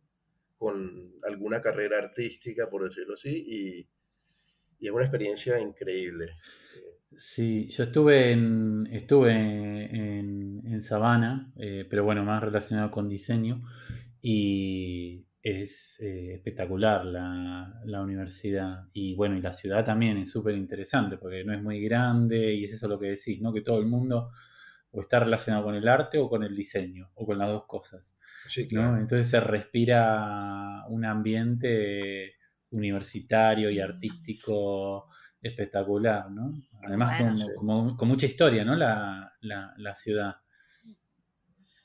[0.58, 3.90] con alguna carrera artística, por decirlo así, y,
[4.80, 6.38] y es una experiencia increíble.
[7.18, 13.64] Sí, yo estuve en, estuve en, en Sabana, eh, pero bueno, más relacionado con diseño,
[14.22, 18.88] y es eh, espectacular la, la, universidad.
[18.94, 22.64] Y bueno, y la ciudad también es súper interesante, porque no es muy grande, y
[22.64, 23.54] es eso lo que decís, ¿no?
[23.54, 24.32] Que todo el mundo
[24.92, 28.16] o está relacionado con el arte o con el diseño, o con las dos cosas.
[28.48, 28.98] Sí, claro.
[28.98, 32.36] Entonces se respira un ambiente
[32.70, 35.10] universitario y artístico
[35.42, 36.54] espectacular, ¿no?
[36.86, 38.76] Además, con, mucha historia, ¿no?
[38.76, 40.36] La, ciudad.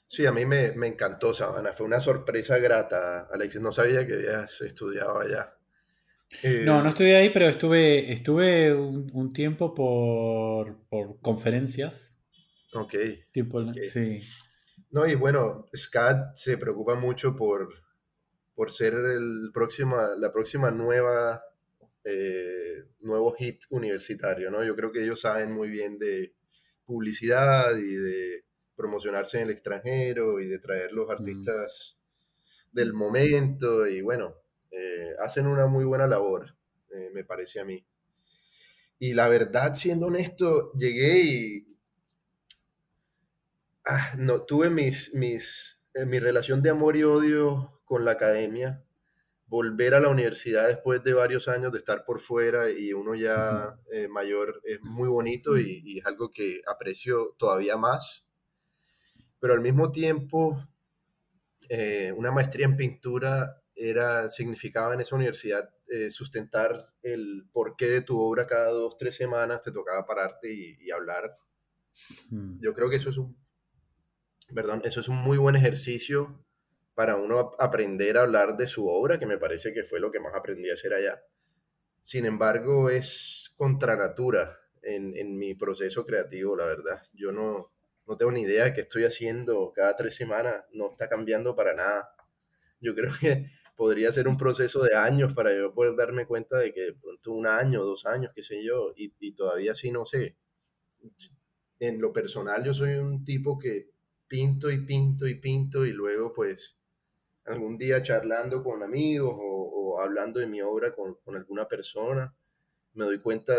[0.07, 1.73] Sí, a mí me, encantó Sabana.
[1.73, 3.61] Fue una sorpresa grata, Alexis.
[3.61, 5.55] No sabía que habías estudiado allá.
[6.43, 10.87] Eh, no, no estudié ahí, pero estuve, estuve un, tiempo por,
[11.21, 12.17] conferencias.
[12.75, 12.95] Ok.
[13.93, 14.23] Sí.
[14.91, 17.69] No, y bueno, SCAD se preocupa mucho por,
[18.55, 21.43] por ser el próxima, la próxima nueva
[22.05, 24.65] eh, nuevo hit universitario, ¿no?
[24.65, 26.35] Yo creo que ellos saben muy bien de
[26.85, 28.45] publicidad y de
[28.77, 31.11] promocionarse en el extranjero y de traer los mm.
[31.11, 31.99] artistas
[32.73, 34.35] del momento y bueno,
[34.71, 36.57] eh, hacen una muy buena labor,
[36.93, 37.85] eh, me parece a mí.
[39.01, 41.77] Y la verdad, siendo honesto, llegué y
[43.85, 48.85] ah, no, tuve mis, mis, mi relación de amor y odio con la academia
[49.49, 53.79] volver a la universidad después de varios años de estar por fuera y uno ya
[53.91, 58.27] eh, mayor es muy bonito y, es algo que aprecio todavía más.
[59.41, 60.63] Pero al mismo tiempo,
[61.69, 68.03] eh, una maestría en pintura era, significaba en esa universidad eh, sustentar el porqué de
[68.03, 71.37] tu obra cada dos, tres semanas, te tocaba pararte y, y hablar.
[72.61, 73.37] Yo creo que eso es un,
[74.55, 76.45] perdón, eso es un muy buen ejercicio
[76.99, 80.19] para uno aprender a hablar de su obra, que me parece que fue lo que
[80.19, 81.23] más aprendí a hacer allá.
[82.03, 87.01] Sin embargo, es contra natura en, en mi proceso creativo, la verdad.
[87.13, 87.73] Yo no,
[88.05, 91.73] no tengo ni idea de qué estoy haciendo cada tres semanas, no está cambiando para
[91.73, 92.17] nada.
[92.81, 96.75] Yo creo que podría ser un proceso de años para yo poder darme cuenta de
[96.75, 100.37] que pronto un año, dos años, qué sé yo, y, y todavía sí no sé.
[101.81, 103.91] En lo personal yo soy un tipo que
[104.29, 106.78] pinto y pinto y pinto y luego pues
[107.49, 112.33] algún día charlando con amigos o, hablando de mi obra con, alguna persona,
[112.93, 113.55] me doy cuenta,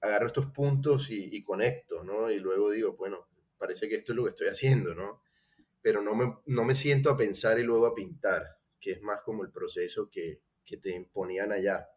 [0.00, 2.30] agarro estos puntos y, conecto, ¿no?
[2.30, 5.22] Y luego digo, bueno, parece que esto es lo que estoy haciendo, ¿no?
[5.80, 9.20] Pero no me, no me siento a pensar y luego a pintar, que es más
[9.22, 11.88] como el proceso que, que te imponían allá,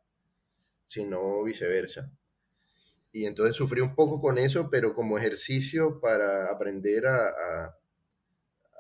[0.86, 2.12] sino viceversa.
[3.12, 7.78] Y entonces sufrí un poco con eso, pero como ejercicio para aprender a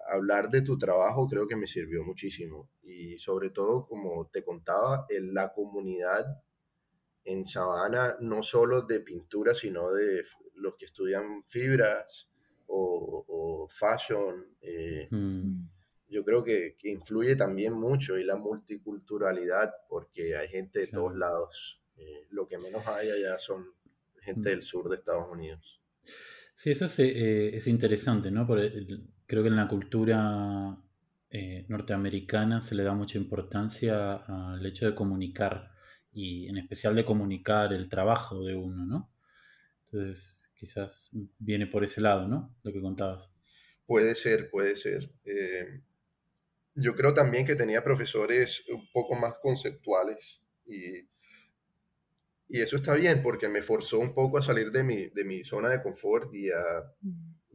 [0.07, 2.69] hablar de tu trabajo creo que me sirvió muchísimo.
[2.83, 6.43] Y sobre todo, como te contaba, en la comunidad
[7.23, 12.29] en Sabana, no solo de pintura, sino de los que estudian fibras
[12.67, 14.55] o, fashion.
[14.61, 15.67] Eh, mm.
[16.07, 21.81] Yo creo que, influye también mucho y la multiculturalidad, porque hay gente de todos lados.
[21.97, 23.73] Eh, lo que menos hay allá son
[24.21, 24.43] gente mm.
[24.43, 25.81] del sur de Estados Unidos.
[26.55, 28.45] Sí, eso es, eh, es interesante, ¿no?
[29.27, 30.77] Creo que en la cultura
[31.67, 35.71] norteamericana se le da mucha importancia al hecho de comunicar
[36.15, 39.11] y en especial de comunicar el trabajo de uno, ¿no?
[39.85, 42.55] Entonces, quizás viene por ese lado, ¿no?
[42.63, 43.33] Lo que contabas.
[43.85, 45.11] Puede ser, puede ser.
[45.25, 45.81] Eh,
[46.73, 51.01] yo creo también que tenía profesores un poco más conceptuales y,
[52.47, 55.43] y, eso está bien porque me forzó un poco a salir de mi, de mi
[55.43, 56.93] zona de confort y a,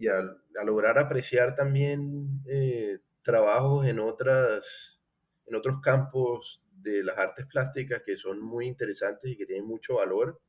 [0.00, 4.98] y a, a lograr apreciar también eh, trabajos en, otras,
[5.44, 9.96] en otros campos de las artes plásticas que son muy interesantes y que tienen mucho
[9.96, 10.40] valor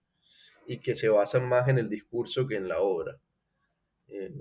[0.66, 3.20] y que se basan más en el discurso que en la obra.
[4.08, 4.34] Eh,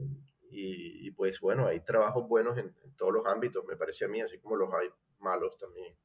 [0.52, 4.38] y, pues bueno, hay trabajos buenos en, todos los ámbitos, me parece a mí, así
[4.38, 5.96] como los hay malos también.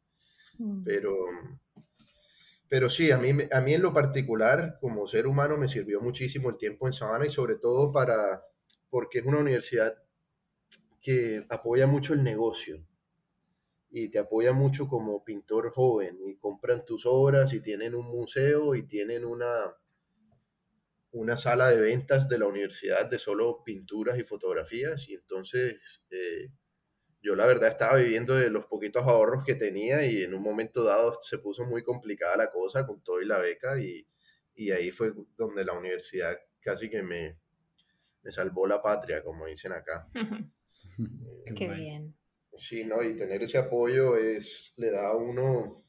[0.58, 0.84] Mm.
[0.84, 1.14] Pero,
[2.68, 6.50] pero sí, a mí, a mí en lo particular, como ser humano, me sirvió muchísimo
[6.50, 8.44] el tiempo en Sabana y sobre todo para,
[8.96, 10.02] porque es una universidad
[11.02, 12.88] que apoya mucho el negocio
[13.90, 18.74] y te apoya mucho como pintor joven y compran tus obras y tienen un museo
[18.74, 19.76] y tienen una,
[21.12, 25.10] una sala de ventas de la universidad de solo pinturas y fotografías.
[25.10, 26.54] Y entonces eh,
[27.22, 30.86] yo la verdad estaba viviendo de los poquitos ahorros que tenía y en un momento
[30.86, 34.08] dado se puso muy complicada la cosa con todo y la beca y,
[34.54, 37.38] y ahí fue donde la universidad casi que me,
[38.26, 40.10] me salvó la patria, como dicen acá.
[41.56, 42.16] Qué bien.
[42.58, 43.04] Sí, ¿no?
[43.04, 45.86] Y tener ese apoyo es, le da a uno,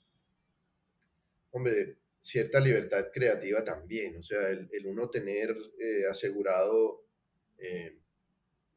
[1.53, 4.19] hombre, cierta libertad creativa también.
[4.19, 7.07] O sea, el, uno tener eh, asegurado
[7.57, 8.01] eh,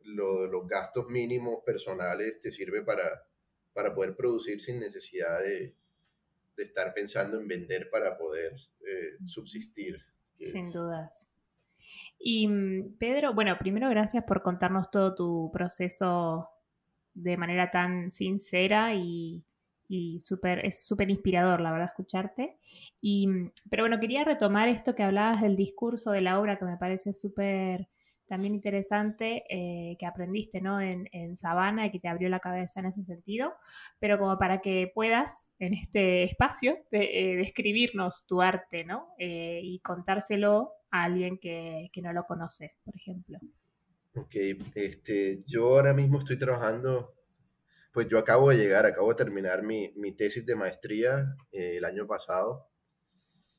[0.04, 3.28] los gastos mínimos personales te sirve para,
[3.74, 5.76] para poder producir sin necesidad de,
[6.58, 8.54] estar pensando en vender para poder
[8.86, 9.98] eh, subsistir.
[10.38, 11.30] Sin dudas.
[12.19, 16.49] Y mm, Pedro, bueno, primero gracias por contarnos todo tu proceso
[17.13, 19.43] de manera tan sincera y,
[20.19, 22.58] super, es súper inspirador, la verdad, escucharte.
[23.01, 23.27] Y,
[23.69, 27.13] pero bueno, quería retomar esto que hablabas del discurso de la obra, que me parece
[27.13, 27.88] súper
[28.27, 30.79] también interesante, eh, que aprendiste ¿no?
[30.79, 33.53] en, en Sabana y que te abrió la cabeza en ese sentido,
[33.97, 39.08] pero como para que puedas en este espacio de, eh, describirnos tu arte ¿no?
[39.17, 43.39] Eh, y contárselo a alguien que, que no lo conoce, por ejemplo.
[44.15, 44.36] Ok,
[44.75, 47.15] este, yo ahora mismo estoy trabajando,
[47.93, 51.86] pues yo acabo de llegar, acabo de terminar mi, mi tesis de maestría eh, el
[51.86, 52.69] año pasado.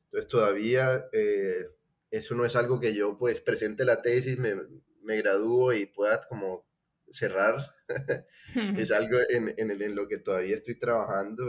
[0.05, 1.67] Entonces todavía eh,
[2.11, 4.57] eso no es algo que yo pues presente la tesis, me,
[5.03, 6.67] me gradúo y pueda como
[7.09, 7.75] cerrar.
[8.77, 11.45] es algo en, en, en, lo que todavía estoy trabajando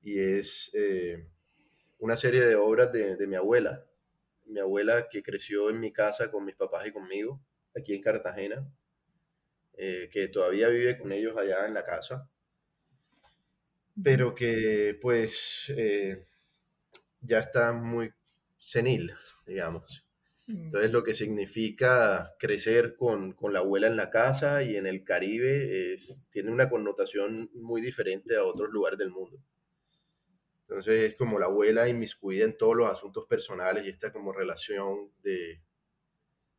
[0.00, 1.28] y es eh,
[1.98, 3.87] una serie de obras de, de mi abuela.
[4.48, 7.40] Mi abuela que creció en mi casa con mis papás y conmigo
[7.76, 8.70] aquí en Cartagena,
[9.76, 12.28] eh, que todavía vive con ellos allá en la casa,
[14.02, 16.24] pero que pues eh,
[17.20, 18.12] ya está muy
[18.58, 19.12] senil,
[19.46, 20.08] digamos.
[20.46, 20.64] Mm.
[20.66, 25.04] Entonces lo que significa crecer con, con, la abuela en la casa y en el
[25.04, 29.38] Caribe es, tiene una connotación muy diferente a otros lugares del mundo.
[30.68, 35.10] Entonces es como la abuela inmiscuida en todos los asuntos personales y esta como relación
[35.22, 35.62] de,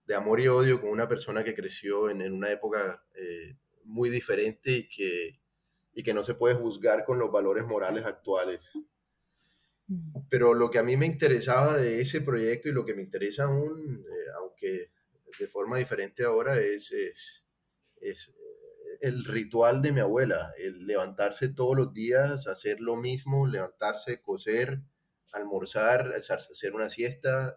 [0.05, 4.72] de amor y odio con una persona que creció en, una época eh, muy diferente
[4.72, 5.39] y que,
[5.93, 8.62] y que no se puede juzgar con los valores morales actuales.
[9.86, 10.22] Mm.
[10.28, 13.43] Pero lo que a mí me interesaba de ese proyecto y lo que me interesa
[13.43, 14.91] aún, eh, aunque
[15.39, 17.45] de forma diferente ahora, es, es,
[18.01, 18.34] es,
[19.02, 24.82] el ritual de mi abuela, el levantarse todos los días, hacer lo mismo, levantarse, coser,
[25.32, 27.56] almorzar, hacer una siesta,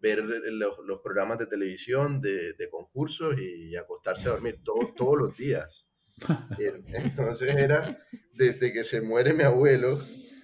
[0.00, 5.86] ver los, programas de televisión, de, de, concursos y acostarse a dormir todos los días.
[6.58, 7.98] Entonces era
[8.34, 9.98] desde que se muere mi abuelo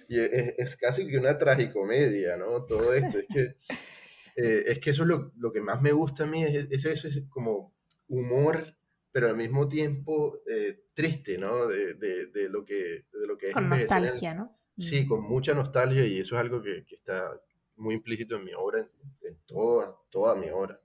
[0.09, 2.65] y es, casi que una tragicomedia, ¿no?
[2.65, 3.19] Todo esto.
[3.19, 3.41] Es que,
[4.35, 6.85] eh, es que eso es lo, lo, que más me gusta a mí, es, es
[6.85, 7.75] eso, es como
[8.07, 8.75] humor,
[9.11, 11.67] pero al mismo tiempo eh, triste, ¿no?
[11.67, 13.53] De, de, de, lo que, de lo que es.
[13.53, 14.57] Con nostalgia, ¿no?
[14.77, 17.37] Sí, con mucha nostalgia y eso es algo que, que está
[17.75, 18.89] muy implícito en mi obra, en,
[19.21, 20.79] en toda, toda mi obra.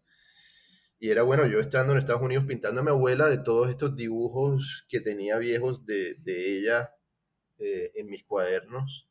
[0.99, 3.95] Y era bueno, yo estando en Estados Unidos pintando a mi abuela de todos estos
[3.95, 6.95] dibujos que tenía viejos de, de ella
[7.59, 9.09] eh, en mis cuadernos.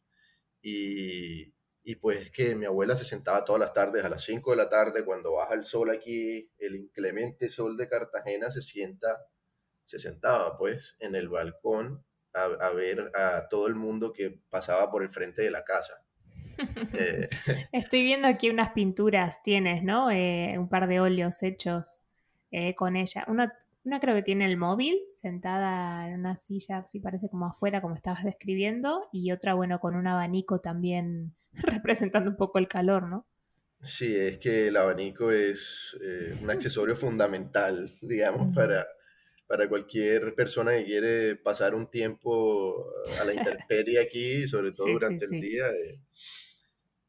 [0.62, 1.53] Y,
[1.84, 4.70] y pues que mi abuela se sentaba todas las tardes a las 5 de la
[4.70, 9.28] tarde cuando baja el sol aquí, el inclemente sol de Cartagena se sienta,
[9.84, 14.90] se sentaba pues en el balcón a, a ver a todo el mundo que pasaba
[14.90, 16.04] por el frente de la casa.
[16.94, 17.30] Eh,
[17.72, 20.12] Estoy viendo aquí unas pinturas, tienes, ¿no?
[20.12, 22.02] Eh, un par de óleos hechos
[22.52, 23.26] eh, con ella.
[23.28, 23.54] Una,
[23.84, 27.96] una, creo que tiene el móvil, sentada en una silla, así parece como afuera, como
[27.96, 33.28] estabas describiendo, y otra, bueno, con un abanico también representando un poco el calor, ¿no?
[33.82, 35.98] Sí, es que el abanico es
[36.42, 38.88] un accesorio fundamental, digamos, para,
[39.48, 44.94] para cualquier persona que quiere pasar un tiempo a la intemperie aquí, sobre todo sí,
[44.94, 45.50] durante sí, el sí.
[45.50, 45.68] día.
[45.68, 46.00] Eh,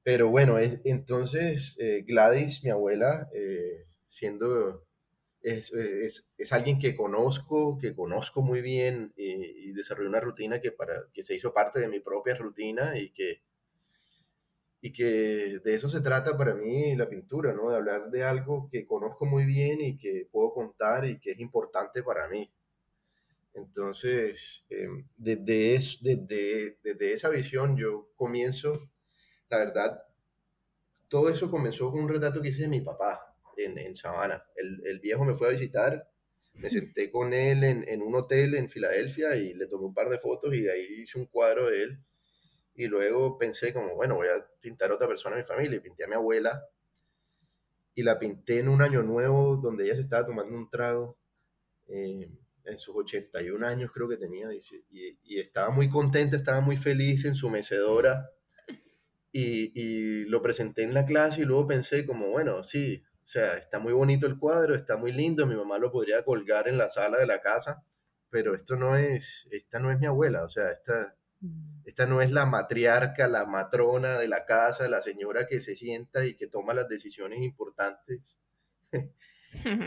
[0.02, 4.83] pero bueno, es, entonces eh, Gladys, mi abuela, eh, siendo,
[5.44, 10.72] es, es, es, alguien que conozco, que conozco muy bien y, y una rutina que,
[10.72, 13.42] para, que se hizo parte de mi propia rutina y que,
[14.80, 17.70] y que de eso se trata para mí la pintura, ¿no?
[17.70, 21.40] De hablar de algo que conozco muy bien y que puedo contar y que es
[21.40, 22.50] importante para mí.
[23.52, 28.72] Entonces, eh, desde, es, desde, desde esa visión yo comienzo
[29.50, 30.02] la verdad,
[31.08, 34.44] todo eso comenzó con un retrato que hice de mi papá en, en Sabana.
[34.56, 36.10] El, el, viejo me fue a visitar,
[36.54, 40.08] me senté con él en, en, un hotel en Filadelfia y le tomé un par
[40.08, 41.98] de fotos y de ahí hice un cuadro de él.
[42.76, 45.76] Y luego pensé como, bueno, voy a pintar a otra persona de mi familia.
[45.76, 46.68] Y pinté a mi abuela
[47.94, 51.16] y la pinté en un año nuevo donde ella se estaba tomando un trago.
[51.86, 52.28] Eh,
[52.64, 57.26] en sus 81 años creo que tenía, y, y, estaba muy contenta, estaba muy feliz
[57.26, 58.30] en su mecedora,
[59.32, 63.54] y, y, lo presenté en la clase y luego pensé como, bueno, sí, o sea,
[63.54, 66.90] está muy bonito el cuadro, está muy lindo, mi mamá lo podría colgar en la
[66.90, 67.82] sala de la casa,
[68.28, 71.16] pero esto no es, esta no es mi abuela, o sea, esta,
[71.86, 76.26] esta no es la matriarca, la matrona de la casa, la señora que se sienta
[76.26, 78.38] y que toma las decisiones importantes.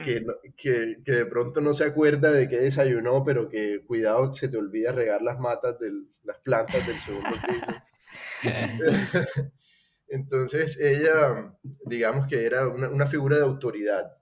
[0.03, 0.25] que,
[0.55, 4.57] que, que, de pronto no se acuerda de que desayunó, pero que cuidado se te
[4.57, 5.91] olvida regar las matas de
[6.23, 7.83] las plantas del segundo piso.
[10.07, 11.53] entonces ella,
[11.85, 14.17] digamos que era una, una, figura de autoridad.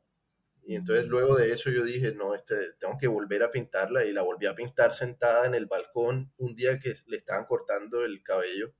[0.63, 4.11] Y entonces luego de eso yo dije, no, este, tengo que volver a pintarla y
[4.11, 8.23] la volví a pintar sentada en el balcón un día que le estaban cortando el
[8.23, 8.73] cabello.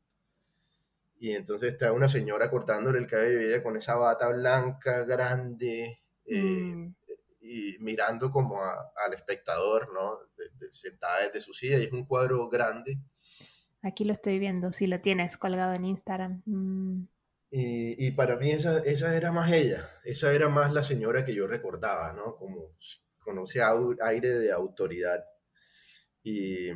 [1.19, 6.01] Y entonces estaba una señora cortándole el cabello y ella con esa bata blanca, grande,
[6.25, 6.95] eh, mm.
[7.41, 10.19] y mirando como a, al espectador, ¿no?
[10.37, 11.77] De, de, sentada desde su silla.
[11.77, 12.99] Y es un cuadro grande
[13.85, 16.41] Aquí lo estoy viendo, si lo tienes colgado en Instagram.
[16.47, 17.07] Mm.
[17.51, 21.35] Y, y, para mí esa, esa era más ella, esa era más la señora que
[21.35, 22.35] yo recordaba, ¿no?
[22.35, 22.75] Como
[23.19, 23.61] con ese
[24.01, 25.23] aire de autoridad.
[26.23, 26.69] Y,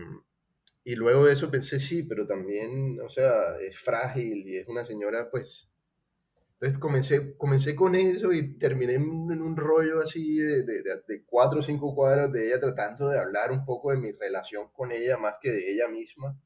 [0.83, 4.85] y luego de eso pensé, sí, pero también, o sea, es frágil y es una
[4.85, 5.67] señora, pues...
[6.53, 11.61] Entonces comencé, comencé con eso y terminé en un rollo así de, de, de cuatro
[11.61, 15.17] o cinco cuadros de ella tratando de hablar un poco de mi relación con ella
[15.17, 16.37] más que de ella misma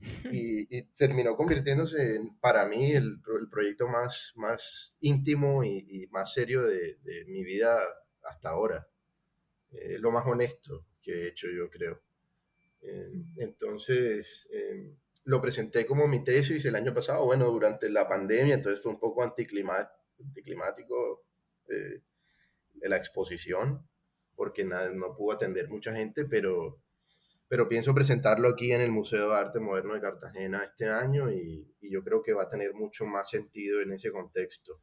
[0.32, 6.06] y, y, terminó convirtiéndose en, para mí, el, el proyecto más, más íntimo y, y
[6.08, 7.78] más serio de, de, mi vida
[8.22, 8.88] hasta ahora.
[9.72, 12.02] Eh, lo más honesto que he hecho, yo creo.
[12.82, 14.92] Eh, entonces, eh,
[15.24, 19.00] lo presenté como mi tesis el año pasado, bueno, durante la pandemia, entonces fue un
[19.00, 21.24] poco anticlimático
[21.68, 22.02] eh,
[22.82, 23.88] la exposición,
[24.36, 26.80] porque nada, no pudo atender mucha gente, pero
[27.48, 31.74] pero pienso presentarlo aquí en el Museo de Arte Moderno de Cartagena este año y,
[31.80, 34.80] y, yo creo que va a tener mucho más sentido en ese contexto.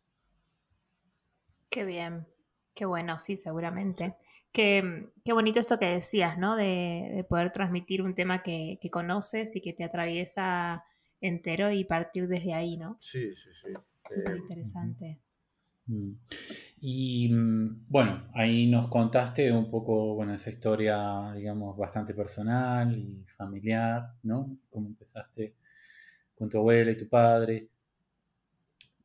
[1.70, 2.28] Qué bien,
[2.74, 4.16] qué bueno, sí, seguramente.
[4.51, 6.55] Qué, qué bonito esto que decías, ¿no?
[6.55, 10.84] De, de poder transmitir un tema que, que, conoces y que te atraviesa
[11.20, 12.97] entero y partir desde ahí, ¿no?
[13.01, 13.74] Sí, sí, sí.
[14.05, 15.20] Súper interesante.
[15.20, 15.33] Mm.
[16.82, 23.26] Y mm, bueno, ahí nos contaste un poco, bueno, esa historia, digamos, bastante personal y
[23.38, 24.58] familiar, ¿no?
[24.70, 25.56] Cómo empezaste
[26.36, 27.70] con tu abuela y tu padre.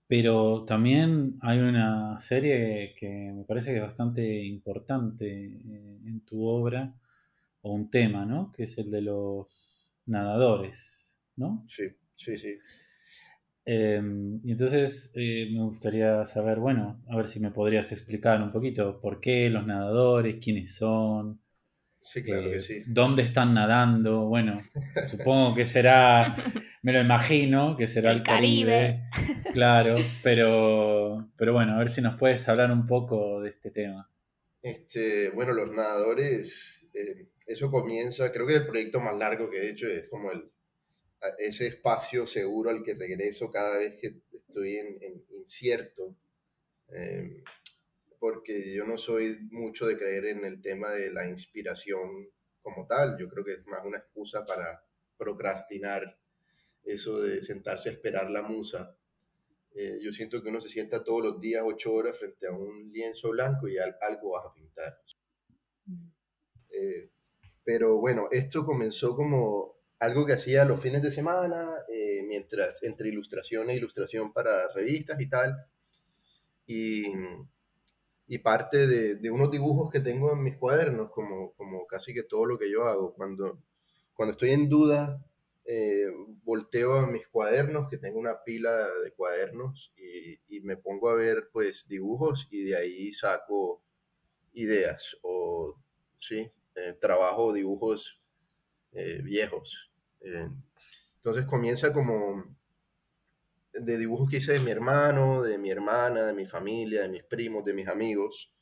[0.06, 6.44] Pero también hay una serie que me parece que es bastante importante eh, en tu
[6.46, 6.94] obra,
[7.62, 8.52] o un tema, ¿no?
[8.52, 11.64] Que es el de los nadadores, ¿no?
[11.68, 11.84] Sí,
[12.16, 12.58] Sí, sí.
[13.70, 18.50] Em, y entonces eh, me gustaría saber, bueno, a ver si me podrías explicar un
[18.50, 21.42] poquito por qué los nadadores, quiénes son.
[22.00, 22.82] Sí, claro que eh, sí.
[22.86, 24.24] ¿Dónde están nadando?
[24.26, 24.58] Bueno,
[25.06, 26.34] supongo que será,
[26.80, 29.02] me lo imagino, que será el, Caribe.
[29.52, 34.10] Claro, pero, pero bueno, a ver si nos puedes hablar un poco de este tema.
[34.62, 39.70] Este, bueno, los nadadores, eh, eso comienza, creo que el proyecto más largo que he
[39.70, 40.50] hecho es como el,
[41.38, 46.16] ese espacio seguro al que regreso cada vez que estoy en, incierto,
[46.88, 47.42] em,
[48.18, 52.30] porque yo no soy mucho de creer en el tema de la inspiración
[52.62, 54.84] como tal, yo creo que es más una excusa para
[55.16, 56.18] procrastinar
[56.84, 58.96] eso de sentarse a esperar la musa.
[59.74, 62.90] Eh, yo siento que uno se sienta todos los días ocho horas frente a un
[62.90, 65.00] lienzo blanco y algo vas a pintar.
[65.86, 66.08] Mm.
[66.70, 67.10] Eh,
[67.62, 73.08] pero bueno, esto comenzó como algo que hacía los fines de semana, eh, mientras entre
[73.08, 75.66] ilustración e ilustración para revistas y tal.
[76.66, 77.04] Y,
[78.26, 82.46] y parte de, unos dibujos que tengo en mis cuadernos, como, como casi que todo
[82.46, 83.14] lo que yo hago.
[83.14, 83.58] Cuando,
[84.14, 85.24] cuando estoy en duda,
[85.64, 86.06] eh,
[86.44, 91.14] volteo a mis cuadernos, que tengo una pila de cuadernos, y, y, me pongo a
[91.14, 93.82] ver pues dibujos y de ahí saco
[94.52, 95.76] ideas o,
[96.18, 98.20] sí, eh, trabajo dibujos
[99.22, 99.87] viejos
[100.20, 100.48] eh,
[101.16, 102.44] entonces comienza como
[103.72, 107.24] de dibujos que hice de mi hermano, de mi hermana, de mi familia, de mis
[107.24, 108.52] primos, de mis amigos.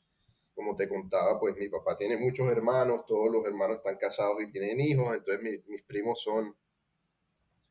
[0.53, 4.51] Como te contaba, pues mi papá tiene muchos hermanos, todos los hermanos están casados y
[4.51, 6.55] tienen hijos, entonces mis primos son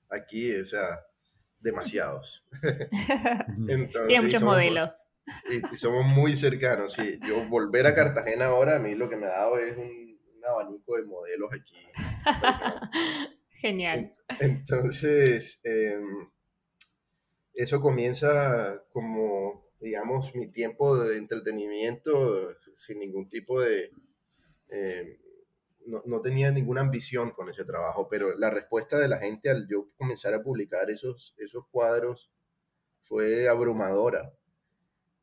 [0.08, 1.04] aquí, o sea,
[1.58, 2.44] demasiados.
[3.66, 4.92] Tiene muchos modelos.
[5.50, 7.18] Y, somos muy cercanos, sí.
[7.26, 10.44] Yo volver a Cartagena ahora, a mí lo que me ha dado es un, un
[10.44, 11.74] abanico de modelos aquí.
[13.60, 14.12] Genial.
[14.40, 16.28] Entonces, em,
[17.54, 23.90] eso comienza como, digamos, mi tiempo de entretenimiento sin ningún tipo de...
[24.68, 25.16] Em,
[25.86, 29.88] no, tenía ninguna ambición con ese trabajo, pero la respuesta de la gente al yo
[29.96, 32.32] comenzar a publicar esos, esos cuadros
[33.04, 34.32] fue abrumadora.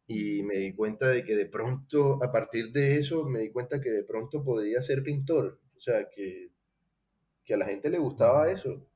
[0.07, 3.81] Y me di cuenta de que de pronto, a partir de eso, me di cuenta
[3.81, 5.59] que de pronto podía ser pintor.
[5.75, 6.52] O sea, que
[7.43, 8.87] que a la gente le gustaba eso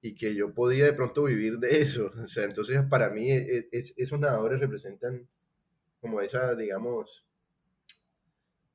[0.00, 2.10] y que yo podía de pronto vivir de eso.
[2.22, 5.28] O sea, entonces para mí e, e, esos nadadores representan
[6.00, 7.26] como esa, digamos,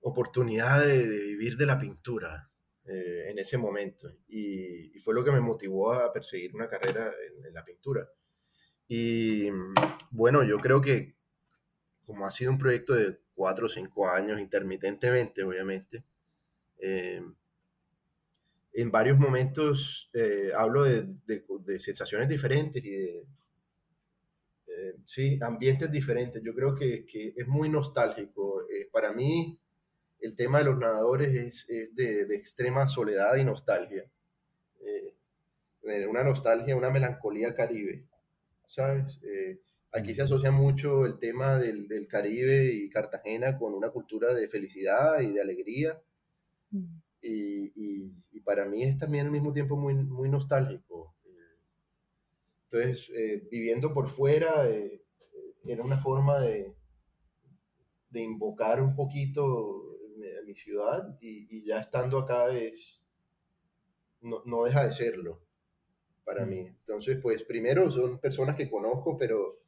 [0.01, 2.51] oportunidad de, vivir de la pintura
[2.85, 4.11] eh, en ese momento.
[4.27, 7.11] Y, fue lo que me motivó a perseguir una carrera
[7.45, 8.07] en, la pintura.
[8.87, 9.49] Y
[10.11, 11.15] bueno, yo creo que
[12.05, 16.03] como ha sido un proyecto de cuatro o cinco años, intermitentemente, obviamente,
[16.77, 17.21] eh,
[18.73, 23.27] en varios momentos eh, hablo de, de, sensaciones diferentes y de
[24.67, 26.41] eh, sí, ambientes diferentes.
[26.43, 28.61] Yo creo que, que es muy nostálgico.
[28.61, 29.59] Eh, para mí,
[30.21, 34.09] el tema de los nadadores es, es de, de, extrema soledad y nostalgia.
[36.09, 38.05] una nostalgia, una melancolía caribe,
[38.67, 39.19] ¿sabes?
[39.93, 44.47] aquí se asocia mucho el tema del, del, Caribe y Cartagena con una cultura de
[44.47, 46.01] felicidad y de alegría.
[46.71, 47.01] Mm.
[47.21, 51.15] Y, y, para mí es también al mismo tiempo muy, muy nostálgico.
[52.65, 55.03] Entonces, eh, viviendo por fuera eh,
[55.63, 56.73] era una forma de,
[58.09, 59.91] de invocar un poquito
[60.45, 63.03] mi ciudad y, y, ya estando acá es,
[64.21, 65.41] no, no, deja de serlo
[66.23, 66.59] para mí.
[66.59, 69.59] Entonces, pues primero son personas que conozco, pero,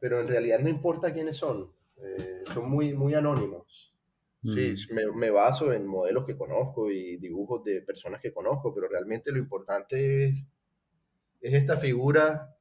[0.00, 3.95] pero en realidad no importa quiénes son, eh, son muy, muy anónimos.
[4.42, 4.94] Sí, mm.
[4.94, 9.32] me, me, baso en modelos que conozco y dibujos de personas que conozco, pero realmente
[9.32, 10.46] lo importante es,
[11.40, 12.56] es esta figura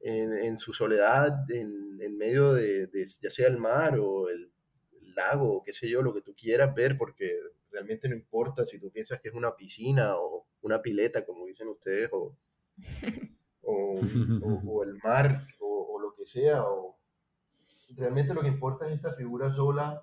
[0.00, 4.52] en, en su soledad, en, en medio de, de, ya sea el mar o el,
[5.14, 7.38] lago, o qué sé yo, lo que tú quieras ver, porque
[7.70, 11.68] realmente no importa si tú piensas que es una piscina o una pileta, como dicen
[11.68, 12.36] ustedes, o,
[13.62, 14.00] o,
[14.66, 16.98] o, el mar, o, lo que sea, o
[17.96, 20.02] realmente lo que importa es esta figura sola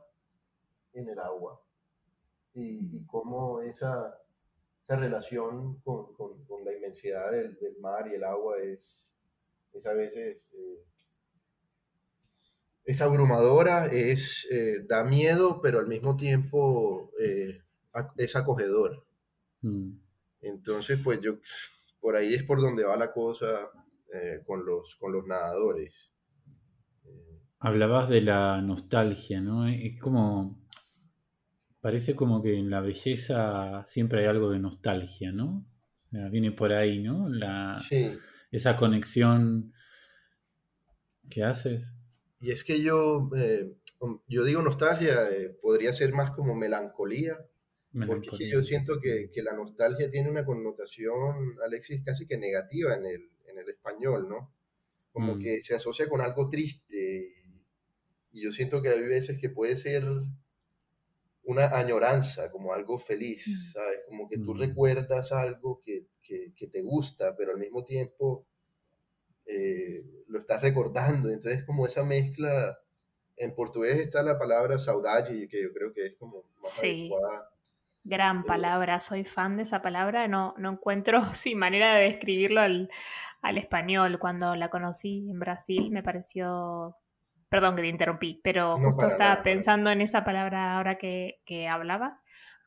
[0.99, 1.61] en el agua
[2.53, 4.17] y, y cómo esa,
[4.83, 9.09] esa relación con, con, con, la inmensidad del, del, mar y el agua es,
[9.73, 10.83] es a veces eh,
[12.89, 17.61] es abrumadora, es, eh, da miedo, pero al mismo tiempo eh,
[18.17, 19.05] es acogedor.
[19.61, 19.91] Mm.
[20.41, 21.37] Entonces, pues yo,
[21.99, 23.69] por ahí es por donde va la cosa
[24.11, 26.11] eh, con, los, con los nadadores.
[27.59, 29.67] Hablabas de la nostalgia, ¿no?
[29.67, 30.59] Es como
[31.81, 35.65] Parece como que en la belleza siempre hay algo de nostalgia, ¿no?
[36.11, 37.29] viene por ahí, ¿no?
[37.29, 37.79] La,
[38.51, 39.73] Esa conexión
[41.29, 41.95] que haces.
[42.41, 43.75] Y es que yo, eh,
[44.27, 47.37] yo digo nostalgia, eh, podría ser más como melancolía,
[48.07, 53.05] porque yo siento que, que, la nostalgia tiene una connotación, Alexis, casi que negativa en
[53.05, 54.53] el, en el español, ¿no?
[55.11, 55.39] Como mm.
[55.39, 57.33] que se asocia con algo triste.
[58.31, 60.05] Y, yo siento que hay veces que puede ser
[61.51, 63.73] una añoranza, como algo feliz, mm.
[63.73, 64.01] ¿sabes?
[64.07, 64.59] Como que tú mm.
[64.59, 68.45] recuerdas algo que, que, que, te gusta, pero al mismo tiempo
[69.45, 71.29] eh, lo estás recordando.
[71.29, 72.79] Entonces, como esa mezcla,
[73.37, 77.49] en portugués está la palabra saudade, que yo creo que es como más adecuada
[78.03, 82.89] Gran palabra, soy fan de esa palabra, no, no encuentro sin manera de describirlo al,
[83.55, 84.19] español.
[84.19, 86.95] Cuando la conocí en Brasil me pareció,
[87.49, 92.13] perdón que te interrumpí, pero justo estaba pensando en esa palabra ahora que, hablabas,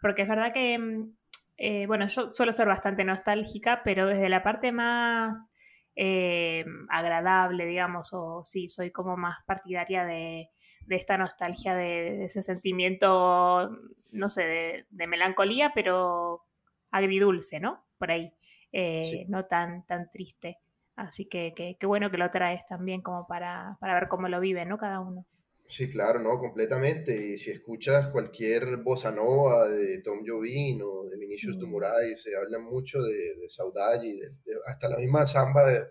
[0.00, 1.16] porque es verdad que, mm,
[1.58, 5.50] eh, bueno, yo suelo ser bastante nostálgica, pero desde la parte más
[5.94, 10.50] eh, agradable, digamos, o sí, soy como más partidaria de
[10.86, 13.70] de esta nostalgia, de, ese sentimiento,
[14.10, 16.44] no sé, de, melancolía, pero
[16.90, 17.84] agridulce, ¿no?
[17.98, 18.32] Por ahí,
[18.72, 20.58] eh, no tan, tan triste.
[20.96, 24.78] Así que qué bueno que lo traes también como para, ver cómo lo vive, ¿no?
[24.78, 25.26] Cada uno.
[25.66, 27.16] Sí, claro, no, completamente.
[27.16, 32.16] Y si escuchas cualquier bossa nova de Tom Jobim o de Vinicius mm.
[32.16, 34.20] se habla mucho de, de saudade, y
[34.66, 35.86] hasta la misma samba de,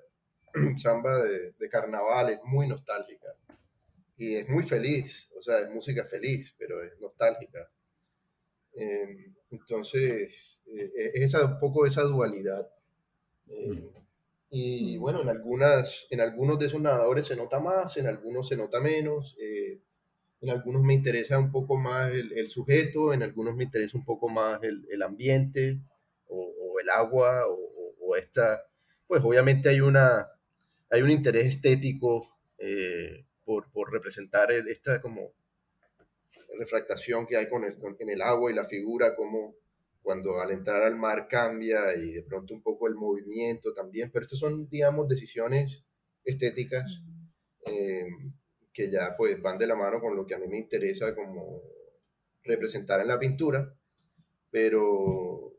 [0.78, 3.30] samba de, de carnaval es muy nostálgica
[4.22, 7.72] y es muy feliz, o sea, es música feliz, pero es nostálgica.
[8.74, 12.70] Em, entonces, eh, es esa, un poco esa dualidad.
[13.48, 13.90] Em,
[14.54, 18.58] y bueno, en, algunas, en algunos de esos nadadores se nota más, en algunos se
[18.58, 19.80] nota menos, eh,
[20.42, 24.28] en algunos me interesa un poco más el, sujeto, en algunos me interesa un poco
[24.28, 25.80] más el, el ambiente
[26.28, 28.62] o, el agua o, esta,
[29.08, 30.28] pues obviamente hay, una,
[30.90, 32.28] hay un interés estético
[32.58, 35.32] eh, por, representar esta como
[36.60, 39.56] refractación que hay con el, en el agua y la figura, como
[40.02, 44.26] cuando al entrar al mar cambia y de pronto un poco el movimiento también, pero
[44.26, 45.86] estas son, digamos, decisiones
[46.24, 47.04] estéticas
[47.66, 48.08] eh,
[48.74, 51.62] que ya pues van de la mano con lo que a mí me interesa como
[52.44, 53.76] representar en la pintura,
[54.50, 55.58] pero,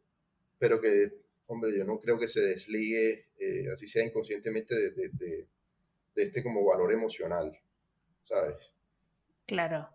[0.59, 1.13] pero que,
[1.47, 5.49] hombre, yo no creo que se desligue, eh, así sea inconscientemente, de, de,
[6.17, 7.53] este como valor emocional.
[8.23, 8.73] ¿sabes?
[9.47, 9.89] Claro.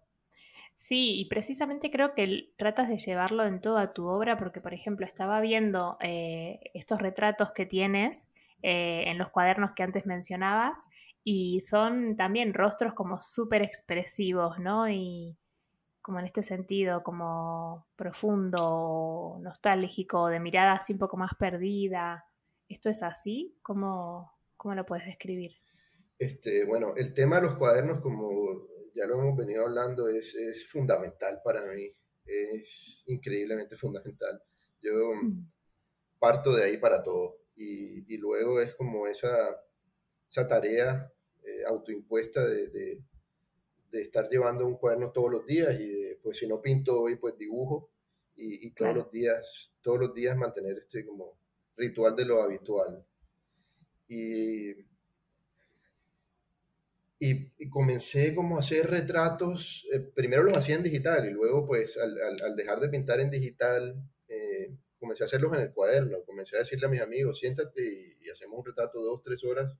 [0.79, 5.07] Sí, y precisamente creo que tratas de llevarlo en toda tu obra, porque por ejemplo
[5.07, 8.27] estaba viendo eh, estos retratos que tienes
[8.61, 10.77] eh, en los cuadernos que antes mencionabas,
[11.23, 14.87] y son también rostros como súper expresivos, ¿no?
[14.87, 15.35] Y
[16.03, 22.27] como en este sentido, como profundo, nostálgico, de mirada así un poco más perdida.
[22.69, 23.57] ¿Esto es así?
[23.63, 25.53] ¿Cómo, cómo lo puedes describir?
[26.19, 30.67] Este, bueno, el tema de los cuadernos, como ya lo hemos venido hablando, es, es
[30.67, 31.91] fundamental para mí.
[32.25, 34.41] Es increíblemente fundamental.
[34.81, 35.51] Yo mm.
[36.19, 37.37] parto de ahí para todo.
[37.55, 39.55] Y, y luego es como esa,
[40.29, 41.11] esa tarea
[41.43, 43.01] eh, autoimpuesta de, de,
[43.91, 47.15] de, estar llevando un cuaderno todos los días y de, pues si no pinto hoy,
[47.15, 47.91] pues dibujo.
[48.35, 51.39] Y, y todos los días, todos los días mantener este como
[51.75, 53.05] ritual de lo habitual.
[54.07, 54.73] Y
[57.19, 61.97] y, comencé como a hacer retratos, eh, primero los hacía en digital y luego pues
[61.97, 63.95] al, al, dejar de pintar en digital,
[64.27, 67.81] eh, comencé a hacerlos en el cuaderno, comencé a decirle a mis amigos, siéntate
[68.21, 69.73] y, hacemos un retrato dos, tres horas.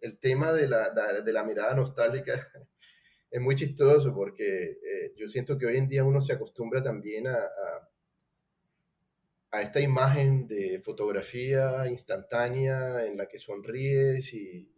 [0.00, 2.50] El tema de la, de la mirada nostálgica
[3.30, 7.26] es muy chistoso porque eh, yo siento que hoy en día uno se acostumbra también
[7.26, 7.90] a, a,
[9.52, 14.70] a esta imagen de fotografía instantánea en la que sonríes y,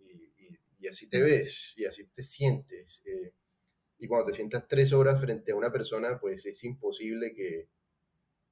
[0.82, 3.02] y así te ves y así te sientes.
[3.06, 3.32] Eh,
[3.98, 7.68] y cuando te sientas tres horas frente a una persona, pues es imposible que,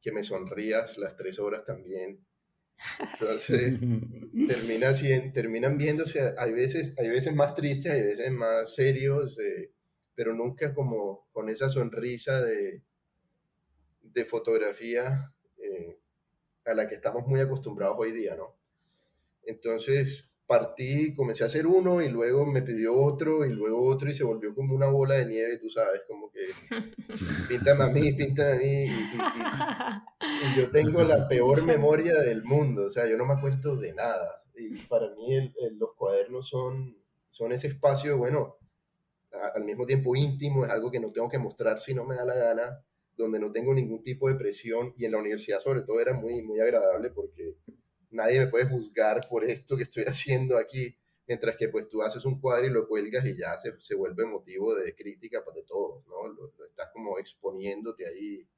[0.00, 2.24] que me sonrías las tres horas también.
[3.00, 3.78] Entonces,
[4.46, 4.92] termina,
[5.32, 9.72] terminan viéndose, hay veces, hay veces más tristes, hay veces más serios, eh,
[10.14, 12.84] pero nunca como con esa sonrisa de,
[14.02, 15.98] de fotografía eh,
[16.64, 18.56] a la que estamos muy acostumbrados hoy día, ¿no?
[19.42, 24.14] Entonces, partí, comencé a hacer uno y luego me pidió otro y luego otro y
[24.14, 26.40] se volvió como una bola de nieve, tú sabes, como que
[27.48, 28.84] píntame a mí, píntame a mí.
[30.56, 33.92] Y, yo tengo la peor memoria del mundo, o sea, yo no me acuerdo de
[33.92, 34.42] nada.
[34.56, 36.96] Y para mí los cuadernos son,
[37.28, 38.56] son ese espacio, bueno,
[39.54, 42.24] al mismo tiempo íntimo, es algo que no tengo que mostrar si no me da
[42.24, 42.84] la gana,
[43.16, 46.42] donde no tengo ningún tipo de presión y en la universidad sobre todo era muy,
[46.42, 47.54] muy agradable porque
[48.10, 50.96] nadie me puede juzgar por esto que estoy haciendo aquí,
[51.26, 54.24] mientras que pues tú haces un cuadro y lo cuelgas y ya se, se vuelve
[54.26, 56.28] motivo de crítica pues, de todos, ¿no?
[56.28, 58.48] Lo, estás como exponiéndote ahí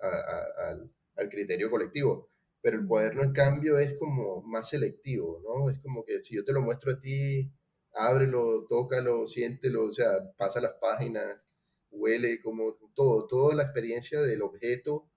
[0.00, 2.30] al, al criterio colectivo
[2.64, 5.68] pero el cuaderno en cambio es como más selectivo, ¿no?
[5.68, 7.52] Es como que si yo te lo muestro a ti,
[7.92, 11.46] ábrelo, tócalo, siéntelo, o sea, pasa las páginas,
[11.90, 15.10] huele, como todo, toda la experiencia del objeto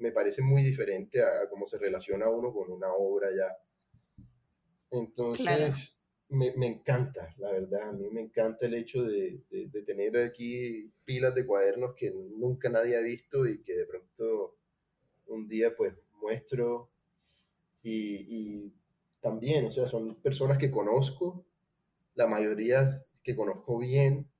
[0.00, 4.24] me parece muy diferente a, cómo se relaciona uno con una obra ya.
[4.90, 9.82] Entonces, me, me, encanta, la verdad, a mí me encanta el hecho de, de, de
[9.82, 14.56] tener aquí pilas de cuadernos que nunca nadie ha visto y que de pronto
[15.26, 16.90] un día pues muestro
[17.82, 18.72] y,
[19.20, 21.44] también, o sea, son personas que conozco,
[22.14, 24.30] la mayoría que conozco bien,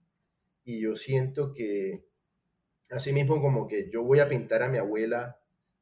[0.65, 2.07] y yo siento que,
[2.91, 5.40] así mismo como que yo voy a pintar a mi abuela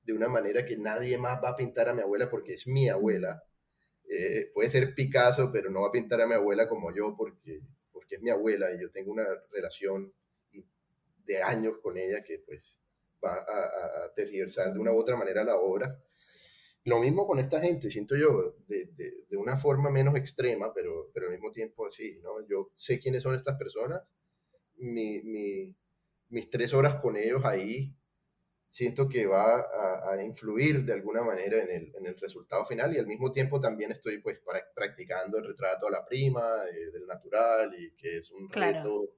[0.08, 2.88] de una manera que nadie más va a pintar a mi abuela porque es mi
[2.88, 3.44] abuela.
[4.08, 7.60] Eh, puede ser Picasso, pero no va a pintar a mi abuela como yo porque,
[7.92, 10.10] porque es mi abuela y yo tengo una relación
[11.26, 12.80] de años con ella que pues
[13.22, 16.02] va a, a, tergiversar de una u otra manera la obra.
[16.84, 21.10] Lo mismo con esta gente, siento yo, de, de, de, una forma menos extrema, pero,
[21.12, 22.48] pero al mismo tiempo así, ¿no?
[22.48, 24.00] Yo sé quiénes son estas personas,
[24.76, 25.76] mi, mi,
[26.30, 27.94] mis tres horas con ellos ahí,
[28.70, 32.94] siento que va a, a, influir de alguna manera en el, en el, resultado final
[32.94, 34.40] y al mismo tiempo también estoy pues
[34.74, 39.14] practicando el retrato a la prima eh, del natural y que es un reto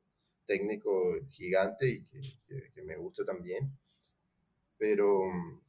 [0.46, 0.92] técnico
[1.28, 3.76] gigante y que, que, que, me gusta también
[4.80, 5.60] pero mm,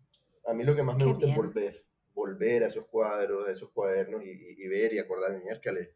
[0.47, 3.69] a mí lo que más me gusta es volver, volver a esos cuadros, a esos
[3.71, 5.91] cuadernos y, ver y acordarme, miércoles.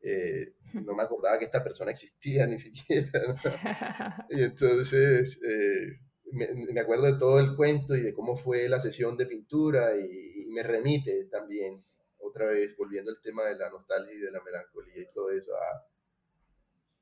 [0.00, 3.36] Eh, no me acordaba que esta persona existía ni siquiera.
[4.30, 6.00] y entonces eh,
[6.32, 10.50] me, acuerdo de todo el cuento y de cómo fue la sesión de pintura y,
[10.50, 11.84] me remite también,
[12.18, 15.52] otra vez, volviendo al tema de la nostalgia y de la melancolía y todo eso,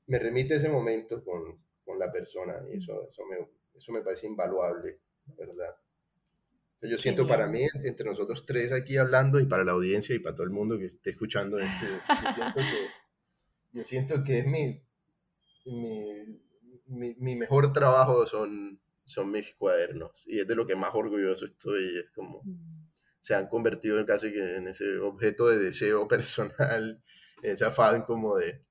[0.06, 4.26] me remite ese momento con, con la persona y eso, eso, me, eso me parece
[4.26, 5.76] invaluable ¿verdad?
[6.82, 10.36] Yo siento para mí, entre nosotros tres aquí hablando y para la audiencia y para
[10.36, 11.86] todo el mundo que esté escuchando esto,
[13.72, 14.82] yo siento que, es mi,
[16.86, 21.44] mi, mi, mejor trabajo son, son mis cuadernos y es de lo que más orgulloso
[21.44, 21.98] estoy.
[21.98, 22.90] Es como mm.
[23.20, 27.02] se han convertido casi que en ese objeto de deseo personal,
[27.42, 28.64] ese afán como de,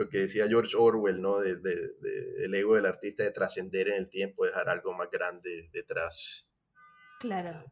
[0.00, 1.40] lo que decía George Orwell, ¿no?
[1.40, 1.92] De, de,
[2.44, 6.50] el ego del artista de trascender en el tiempo, dejar algo más grande detrás.
[7.20, 7.70] Claro.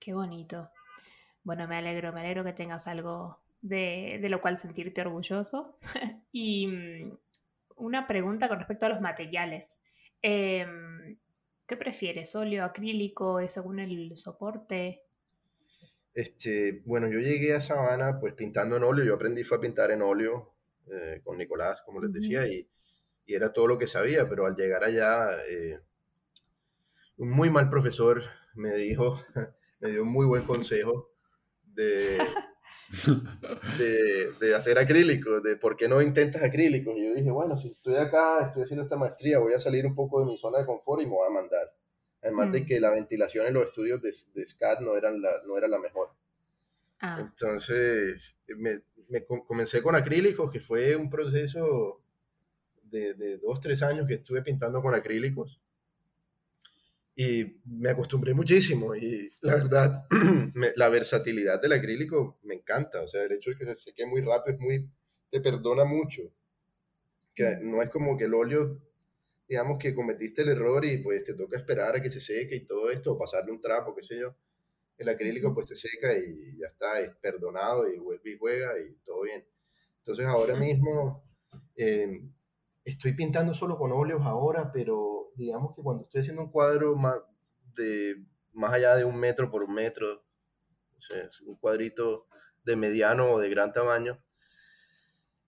[0.00, 0.68] Qué bonito.
[1.44, 5.78] Bueno, me alegro, me alegro que tengas algo de, de lo cual sentirte orgulloso.
[6.32, 7.18] y mm,
[7.76, 9.78] una pregunta con respecto a los materiales.
[10.22, 11.18] Em,
[11.66, 12.34] ¿Qué prefieres?
[12.36, 13.40] ¿Óleo, acrílico?
[13.48, 15.02] según el soporte?
[16.14, 19.04] Este, bueno, yo llegué a Sabana pues pintando en óleo.
[19.04, 20.54] Yo aprendí fue a pintar en óleo
[20.90, 22.68] eh, con Nicolás, como les decía, y,
[23.26, 25.76] y, era todo lo que sabía, pero al llegar allá, eh,
[27.18, 28.22] un muy mal profesor
[28.54, 29.20] me dijo,
[29.80, 31.10] me dio un muy buen consejo
[31.64, 32.18] de,
[33.78, 36.94] de, de, hacer acrílicos, de por qué no intentas acrílicos.
[36.96, 39.94] Y yo dije, bueno, si estoy acá, estoy haciendo esta maestría, voy a salir un
[39.94, 41.74] poco de mi zona de confort y me voy a mandar.
[42.22, 42.66] Además de mm.
[42.66, 45.78] que la ventilación en los estudios de, de SCAD no, eran la, no era la
[45.78, 46.10] mejor.
[47.00, 47.18] Ah.
[47.20, 52.02] Entonces, me, me comencé con acrílicos, que fue un proceso
[52.84, 55.60] de, de, dos, tres años que estuve pintando con acrílicos.
[57.16, 60.06] Y me acostumbré muchísimo y la verdad,
[60.76, 63.02] la versatilidad del acrílico me encanta.
[63.02, 64.90] O sea, el hecho de que se seque muy rápido es muy,
[65.30, 66.22] te perdona mucho.
[67.34, 68.80] Que no es como que el óleo,
[69.48, 72.66] digamos que cometiste el error y pues te toca esperar a que se seque y
[72.66, 74.36] todo esto, o pasarle un trapo, qué sé yo
[74.98, 78.94] el acrílico pues se seca y ya está, es perdonado y vuelve y juega y
[79.04, 79.44] todo bien.
[79.98, 81.24] Entonces ahora mismo
[81.74, 82.32] em,
[82.84, 87.18] estoy pintando solo con óleos ahora, pero digamos que cuando estoy haciendo un cuadro más,
[87.76, 90.24] de, más allá de un metro por un metro,
[90.96, 92.26] o sea, un cuadrito
[92.64, 94.22] de mediano o de gran tamaño,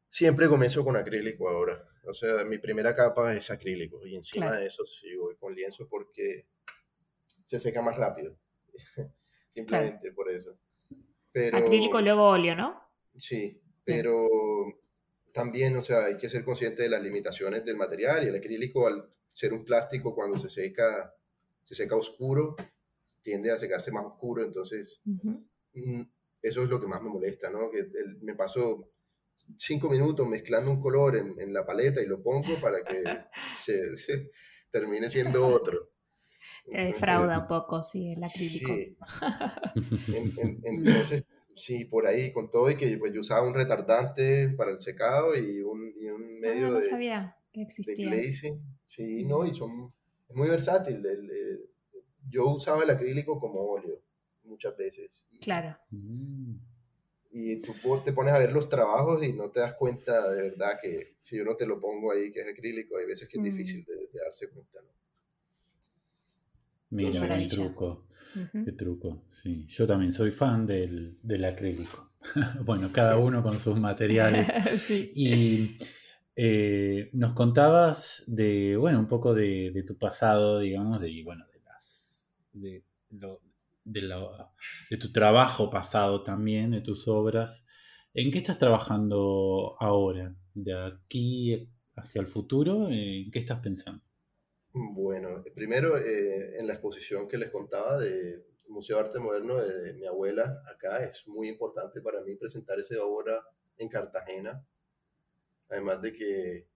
[0.09, 1.85] siempre comienzo con acrílico ahora.
[2.07, 5.89] O sea, mi primera capa es acrílico y encima de eso sí voy con lienzo
[5.89, 6.47] porque
[7.45, 8.39] se seca más rápido.
[9.49, 10.59] simplemente por eso.
[11.33, 12.81] Pero, Acrílico, luego óleo, ¿no?
[13.17, 14.29] Sí, pero
[15.33, 18.87] también, o sea, hay que ser consciente de las limitaciones del material y el acrílico
[18.87, 21.15] al ser un plástico cuando se seca,
[21.63, 22.57] se seca oscuro,
[23.23, 26.03] tiende a secarse más oscuro, entonces mm,
[26.43, 27.71] eso es lo que más me molesta, ¿no?
[27.71, 27.89] Que
[28.23, 28.91] me paso
[29.57, 33.03] cinco minutos mezclando un color en, en, la paleta y lo pongo para que
[33.55, 34.31] se, se
[34.71, 35.91] termine siendo otro.
[36.71, 38.75] Te defrauda un poco, sí, el acrílico.
[38.75, 38.97] Sí.
[40.65, 41.25] entonces,
[41.55, 45.35] sí, por ahí, con todo, y que pues, yo usaba un retardante para el secado
[45.35, 48.11] y un, y un ah, medio no, sabía que existía.
[48.11, 48.61] de glazing.
[48.85, 49.93] Sí, no, y son,
[50.29, 51.03] es muy versátil.
[52.29, 54.03] yo usaba el acrílico como óleo
[54.45, 55.25] muchas veces.
[55.41, 55.77] claro.
[55.91, 56.57] Mm
[57.31, 60.79] y tú te pones a ver los trabajos y no te das cuenta de verdad
[60.81, 63.45] que si yo no te lo pongo ahí que es acrílico, hay veces que es
[63.45, 63.87] difícil mm.
[63.87, 64.89] de, darse cuenta, ¿no?
[66.91, 68.07] Mira, qué truco.
[68.53, 69.67] Qué truco, sí.
[69.67, 72.13] Yo también soy fan del, del acrílico.
[72.65, 74.47] bueno, cada uno con sus materiales.
[74.79, 75.13] sí.
[75.15, 75.77] Y
[76.41, 81.61] eh, nos contabas de, bueno, un poco de, de tu pasado, digamos, de, bueno, de
[81.65, 83.41] las, de lo,
[83.85, 87.67] de, tu trabajo pasado también, de tus obras.
[88.15, 90.33] ¿En qué estás trabajando ahora?
[90.55, 92.87] ¿De aquí hacia el futuro?
[92.89, 94.05] ¿En qué estás pensando?
[94.73, 99.93] Bueno, primero eh, en la exposición que les contaba de Museo de Arte Moderno de,
[99.95, 103.43] mi abuela acá, es muy importante para mí presentar esa obra
[103.77, 104.65] en Cartagena.
[105.69, 106.67] Además de que,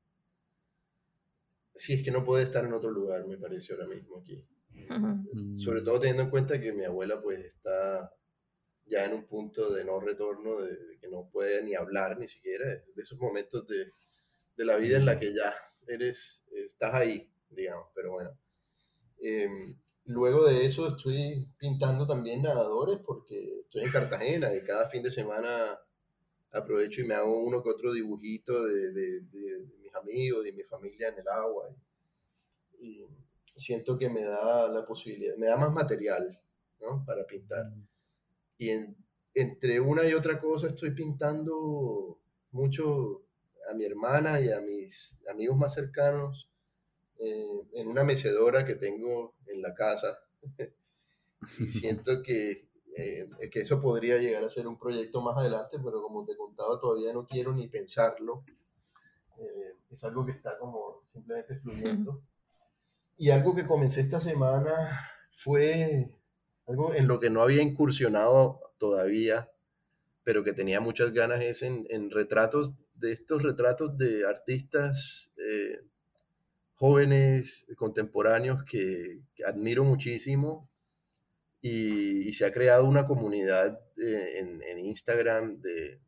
[1.75, 4.47] sí, es que no puede estar en otro lugar, me parece ahora mismo aquí.
[5.55, 8.13] Sobre todo teniendo en cuenta que mi abuela pues está
[8.87, 12.67] ya en un punto de no retorno, de, que no puede ni hablar ni siquiera,
[12.67, 13.91] de esos momentos de,
[14.57, 15.55] de, la vida en la que ya
[15.87, 18.39] eres, estás ahí, digamos, pero bueno.
[19.21, 25.03] Em, luego de eso estoy pintando también nadadores porque estoy en Cartagena y cada fin
[25.03, 25.79] de semana
[26.53, 30.63] aprovecho y me hago uno que otro dibujito de, de, de mis amigos y mi
[30.63, 31.69] familia en el agua.
[32.81, 33.07] y
[33.55, 36.41] siento que me da la posibilidad, me da más material,
[36.81, 37.05] ¿no?
[37.05, 37.73] Para pintar.
[38.59, 38.71] Y
[39.35, 42.19] entre una y otra cosa estoy pintando
[42.53, 43.23] mucho
[43.71, 46.51] a mi hermana y a mis amigos más cercanos
[47.19, 50.19] eh, en una mecedora que tengo en la casa.
[51.59, 56.03] y siento que, eh, que eso podría llegar a ser un proyecto más adelante, pero
[56.03, 58.45] como te contaba, todavía no quiero ni pensarlo.
[59.39, 62.23] Eh, es algo que está como simplemente fluyendo.
[63.17, 66.11] Y algo que comencé esta semana fue
[66.67, 69.51] algo en lo que no había incursionado todavía,
[70.25, 75.83] pero que tenía muchas ganas, es en, retratos, de estos retratos de artistas eh,
[76.75, 80.69] jóvenes, contemporáneos que, admiro muchísimo.
[81.63, 86.01] Y, se ha creado una comunidad eh, en, Instagram de,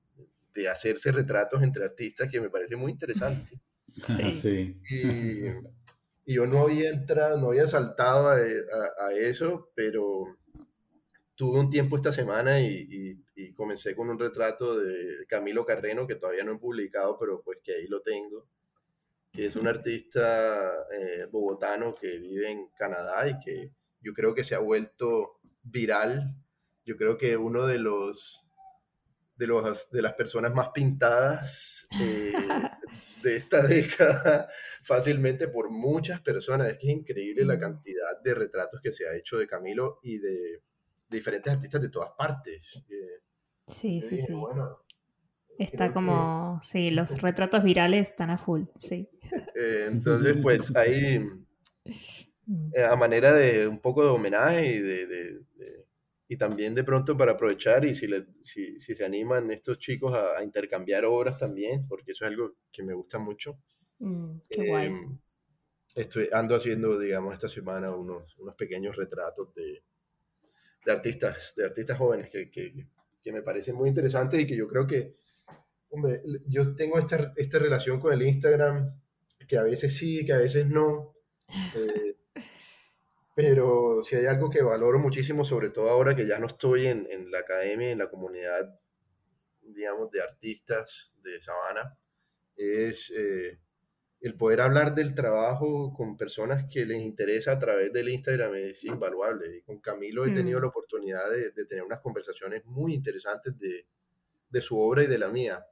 [0.53, 3.61] de, hacerse retratos entre artistas que me parece muy interesante.
[4.43, 4.77] Sí.
[4.91, 5.45] Y,
[6.27, 10.39] y yo no había entrado, no había saltado a, eso, pero
[11.35, 13.21] tuve un tiempo esta semana y,
[13.55, 17.75] comencé con un retrato de Camilo Carreno, que todavía no he publicado, pero pues que
[17.75, 18.47] ahí lo tengo,
[19.33, 24.45] que es un artista eh, bogotano que vive en Canadá y que yo creo que
[24.45, 26.37] se ha vuelto viral.
[26.85, 28.47] Yo creo que uno de los
[29.37, 32.33] de, los, de las personas más pintadas eh,
[33.23, 34.47] de esta década
[34.83, 36.69] fácilmente por muchas personas.
[36.69, 40.19] Es que es increíble la cantidad de retratos que se ha hecho de Camilo y
[40.19, 40.63] de,
[41.09, 42.85] diferentes artistas de todas partes.
[43.67, 44.35] sí, sí, sí.
[45.59, 49.09] Está como, sí, los retratos virales están a full, sí.
[49.55, 51.47] Eh, entonces, pues ahí, mm.
[52.75, 55.45] eh, a manera de un poco de homenaje y de
[56.29, 58.09] y también de pronto para aprovechar y si,
[58.43, 62.95] si, se animan estos chicos a, intercambiar obras también, porque eso es algo que me
[62.95, 63.59] gusta mucho.
[63.99, 64.87] Mm, qué guay.
[64.87, 65.19] Em,
[65.95, 69.85] estoy, ando haciendo, digamos, esta semana unos, unos pequeños retratos de,
[70.85, 72.89] de artistas, de artistas jóvenes que, que,
[73.23, 75.17] que, me parecen muy interesantes y que yo creo que,
[75.91, 78.99] hombre, yo tengo esta, esta relación con el Instagram
[79.47, 81.13] que a veces sí, que a veces no.
[81.77, 82.17] Eh,
[83.35, 87.07] pero si hay algo que valoro muchísimo, sobre todo ahora que ya no estoy en,
[87.11, 88.79] en la academia, en la comunidad,
[89.61, 91.99] digamos, de artistas de Sabana,
[92.57, 93.59] es eh,
[94.21, 98.85] el poder hablar del trabajo con personas que les interesa a través del Instagram es
[98.85, 99.57] invaluable.
[99.57, 100.63] Y con Camilo he tenido mm.
[100.63, 103.87] la oportunidad de, de, tener unas conversaciones muy interesantes de,
[104.49, 105.67] de, su obra y de la mía.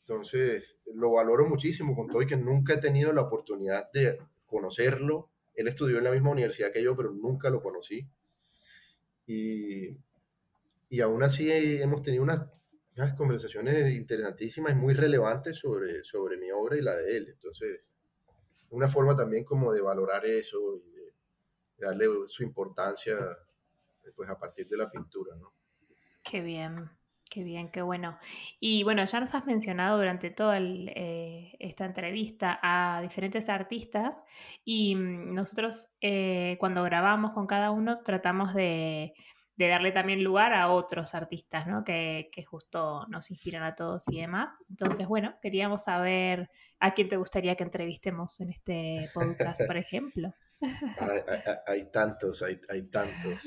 [0.00, 5.30] Entonces, lo valoro muchísimo con todo y que nunca he tenido la oportunidad de conocerlo
[5.56, 8.08] él estudió en la misma universidad que yo, pero nunca lo conocí.
[9.26, 9.96] Y,
[10.88, 12.48] y aún así hemos tenido unas,
[12.96, 17.28] unas, conversaciones interesantísimas y muy relevantes sobre, sobre mi obra y la de él.
[17.30, 17.96] Entonces,
[18.70, 23.16] una forma también como de valorar eso y darle su importancia
[24.14, 25.52] pues, a partir de la pintura, ¿no?
[26.22, 26.90] Qué bien,
[27.28, 28.18] Qué bien, qué bueno.
[28.60, 34.22] Y bueno, ya nos has mencionado durante toda eh, esta entrevista a diferentes artistas
[34.64, 39.14] y mm, nosotros eh, cuando grabamos con cada uno tratamos de,
[39.58, 41.82] darle también lugar a otros artistas, ¿no?
[41.82, 44.54] Que, que, justo nos inspiran a todos y demás.
[44.70, 50.32] Entonces, bueno, queríamos saber a quién te gustaría que entrevistemos en este podcast, por ejemplo.
[51.66, 52.56] Hay, tantos, hay,
[52.90, 53.40] tantos,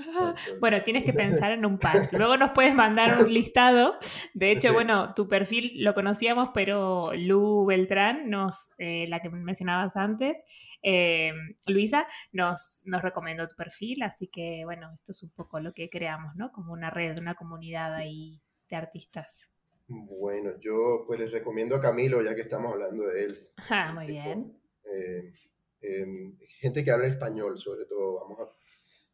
[0.59, 1.95] Bueno, tienes que pensar en un par.
[2.13, 3.97] Luego nos puedes mandar un listado.
[4.33, 9.95] De hecho, bueno, tu perfil lo conocíamos, pero Lu Beltrán, nos, eh, la que mencionabas
[9.95, 10.37] antes,
[10.83, 11.33] eh,
[11.67, 14.03] Luisa, nos, nos recomendó tu perfil.
[14.03, 16.51] Así que, bueno, esto es un poco lo que creamos, ¿no?
[16.51, 18.39] Como una red, una comunidad ahí
[18.69, 19.51] de artistas.
[19.87, 23.49] Bueno, yo pues les recomiendo a Camilo, ya que estamos hablando de él.
[23.71, 24.55] Ah, muy bien.
[24.85, 25.33] Eh,
[25.81, 28.19] Em, gente que habla español, sobre todo.
[28.21, 28.51] Vamos a,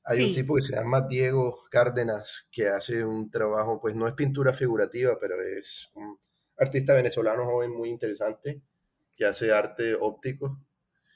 [0.05, 4.13] hay un tipo que se llama Diego Cárdenas, que hace un trabajo, pues no es
[4.13, 6.17] pintura figurativa, pero es un
[6.57, 8.61] artista venezolano joven muy interesante,
[9.15, 10.59] que hace arte óptico.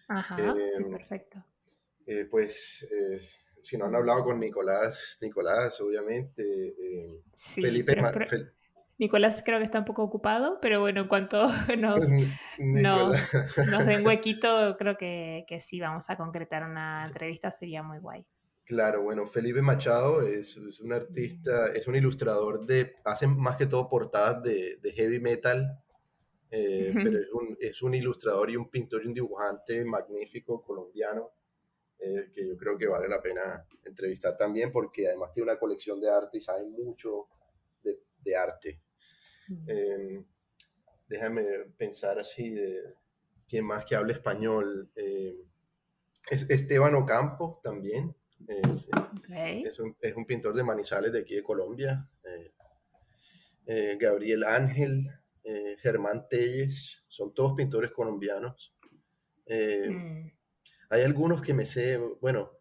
[0.07, 1.45] Ajá, sí, em, perfecto.
[2.05, 3.21] Eh, pues, eh,
[3.61, 7.95] si no han hablado con Nicolás, Nicolás, obviamente, eh, Felipe,
[8.99, 11.47] Nicolás creo que está un poco ocupado, pero bueno, en cuanto
[11.79, 11.99] nos,
[12.59, 18.25] nos, den huequito, creo que, que, sí vamos a concretar una entrevista, sería muy guay.
[18.65, 23.65] Claro, bueno, Felipe Machado es, es, un artista, es un ilustrador de, hace más que
[23.65, 25.81] todo portadas de, de heavy metal,
[26.51, 31.31] eh, pero es un, es un, ilustrador y un pintor y un dibujante magnífico colombiano,
[31.99, 36.01] eh, que yo creo que vale la pena entrevistar también, porque además tiene una colección
[36.01, 37.27] de arte y sabe mucho
[37.81, 38.81] de, de arte.
[39.67, 40.23] Em,
[41.07, 41.43] déjame
[41.77, 42.95] pensar así de
[43.47, 44.91] quién más que hable español.
[44.95, 45.37] Em,
[46.29, 48.15] es Esteban Ocampo también.
[48.47, 48.89] Es,
[49.61, 52.09] es, un, pintor de Manizales de aquí de Colombia.
[52.23, 52.53] Eh,
[53.65, 55.07] eh, Gabriel Ángel,
[55.43, 58.73] eh, Germán Telles, son todos pintores colombianos.
[59.45, 60.31] Em, mm.
[60.91, 62.51] Hay algunos que me sé, bueno,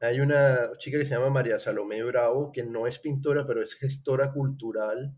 [0.00, 3.74] hay una chica que se llama María Salomé Bravo, que no es pintora, pero es
[3.74, 5.16] gestora cultural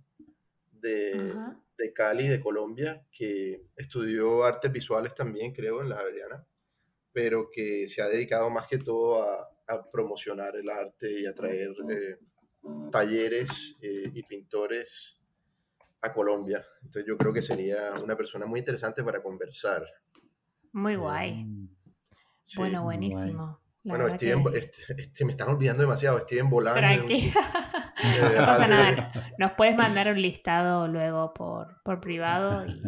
[0.81, 1.35] de,
[1.77, 6.47] de, Cali, de Colombia, que estudió artes visuales también, creo, en la Javeriana,
[7.13, 11.35] pero que se ha dedicado más que todo a, a promocionar el arte y a
[11.35, 12.19] traer eh,
[12.91, 15.21] talleres eh, y pintores
[16.01, 16.65] a Colombia.
[16.83, 19.85] Entonces yo creo que sería una persona muy interesante para conversar.
[20.73, 21.47] Muy guay.
[22.57, 26.19] Bueno, buenísimo bueno, Steven, este, este, me están olvidando demasiado.
[26.21, 26.81] Steven Volando.
[26.81, 27.33] Tranqui.
[28.37, 29.13] no pasa nada.
[29.39, 32.83] Nos puedes mandar un listado luego por, por privado y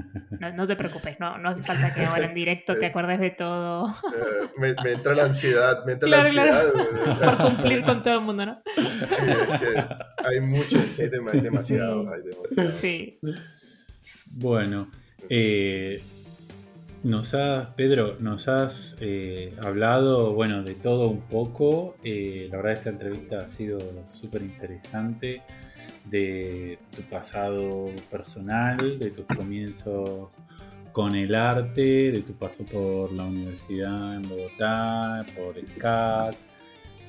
[0.55, 3.89] no, te preocupes, no, no hace falta que ahora en directo te acuerdes de todo.
[3.89, 6.73] Eh, me, me, entra la ansiedad, me entra la ansiedad.
[7.39, 8.61] por cumplir con todo el mundo, ¿no?
[8.75, 8.83] Sí,
[9.19, 9.87] es que
[10.25, 11.09] hay mucho, hay
[11.41, 12.71] demasiado, hay demasiado.
[12.71, 13.19] Sí.
[14.33, 14.91] Bueno,
[15.29, 16.03] eh,
[17.03, 21.97] nos has, Pedro, nos has eh, hablado, bueno, de todo un poco.
[22.05, 23.79] Eh, la verdad esta entrevista ha sido
[24.13, 25.43] súper interesante
[26.05, 30.29] de tu pasado personal, de tus comienzos
[30.93, 36.35] con el arte, de tu paso por la universidad en Bogotá, por SCAT,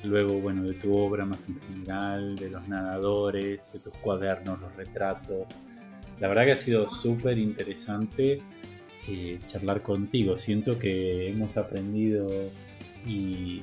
[0.04, 4.74] luego, bueno, de tu obra más en general, de los nadadores, de tus cuadernos, los
[4.76, 5.48] retratos.
[6.18, 8.40] La verdad que ha sido súper interesante
[9.08, 10.38] eh, charlar contigo.
[10.38, 12.28] Siento que hemos aprendido
[13.06, 13.62] y,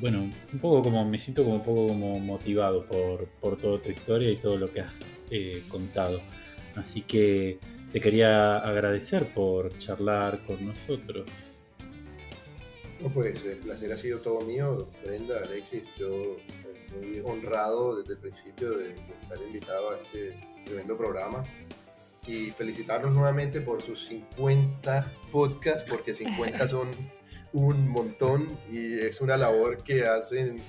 [0.00, 3.90] bueno, un poco como me siento como un poco como motivado por, por toda tu
[3.90, 6.20] historia y todo lo que has eh, contado.
[6.74, 7.58] Así que
[7.92, 11.26] te quería agradecer por charlar con nosotros.
[13.12, 15.90] pues el placer ha sido todo mío, Brenda, Alexis.
[15.98, 16.38] Yo
[16.96, 20.34] muy honrado desde el principio de estar invitado a este
[20.64, 21.42] tremendo programa
[22.26, 26.88] y felicitarlos nuevamente por sus 50 podcasts, porque 50 son
[27.52, 30.60] un montón y es una labor que hacen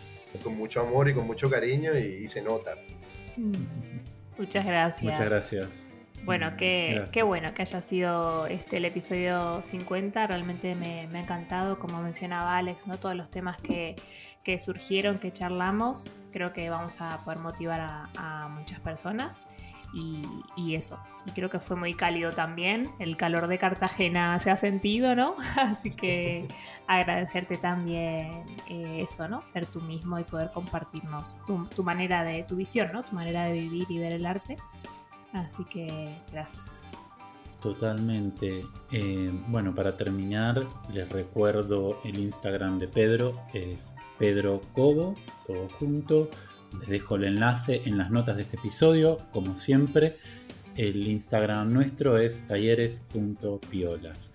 [0.44, 2.76] con mucho amor y con mucho cariño y, se nota.
[3.38, 3.54] Mm.
[4.38, 5.04] Muchas gracias.
[5.04, 6.08] Muchas gracias.
[6.26, 10.26] Bueno, qué, qué, bueno que haya sido este el episodio 50.
[10.26, 12.98] Realmente me, me, ha encantado, como mencionaba Alex, ¿no?
[12.98, 13.96] todos los temas que,
[14.44, 16.14] que, surgieron, que charlamos.
[16.32, 19.44] Creo que vamos a poder motivar a, a muchas personas
[19.94, 21.00] y, eso.
[21.26, 22.92] Y creo que fue muy cálido también.
[23.00, 25.36] El calor de Cartagena se ha sentido, ¿no?
[25.56, 26.48] Así que
[26.88, 28.32] agradecerte también
[28.70, 29.46] eh, eso, ¿no?
[29.46, 33.04] Ser tú mismo y poder compartirnos tu, manera de, tu visión, ¿no?
[33.04, 34.58] Tu manera de vivir y ver el arte.
[35.32, 36.64] Así que gracias.
[37.62, 38.66] Totalmente.
[38.92, 45.16] Eh, bueno, para terminar, les recuerdo el Instagram de Pedro, es Pedro Cobo,
[45.48, 46.30] todo junto
[46.80, 50.16] Les dejo el enlace en las notas de este episodio, como siempre.
[50.76, 54.32] El Instagram nuestro es talleres.piolas.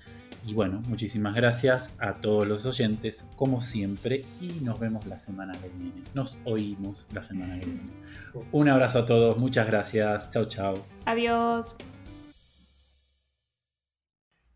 [0.47, 5.53] Y bueno, muchísimas gracias a todos los oyentes, como siempre, y nos vemos la semana
[5.61, 6.03] que viene.
[6.15, 7.91] Nos oímos la semana que viene.
[8.53, 10.31] Un abrazo a todos, muchas gracias.
[10.31, 10.87] Chao, chao.
[11.05, 11.77] Adiós.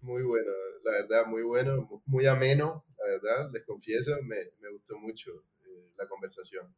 [0.00, 0.50] Muy bueno,
[0.84, 4.36] la verdad, muy bueno, muy ameno, la verdad, les confieso, me,
[4.70, 5.30] gustó mucho
[5.64, 6.74] eh, la conversación.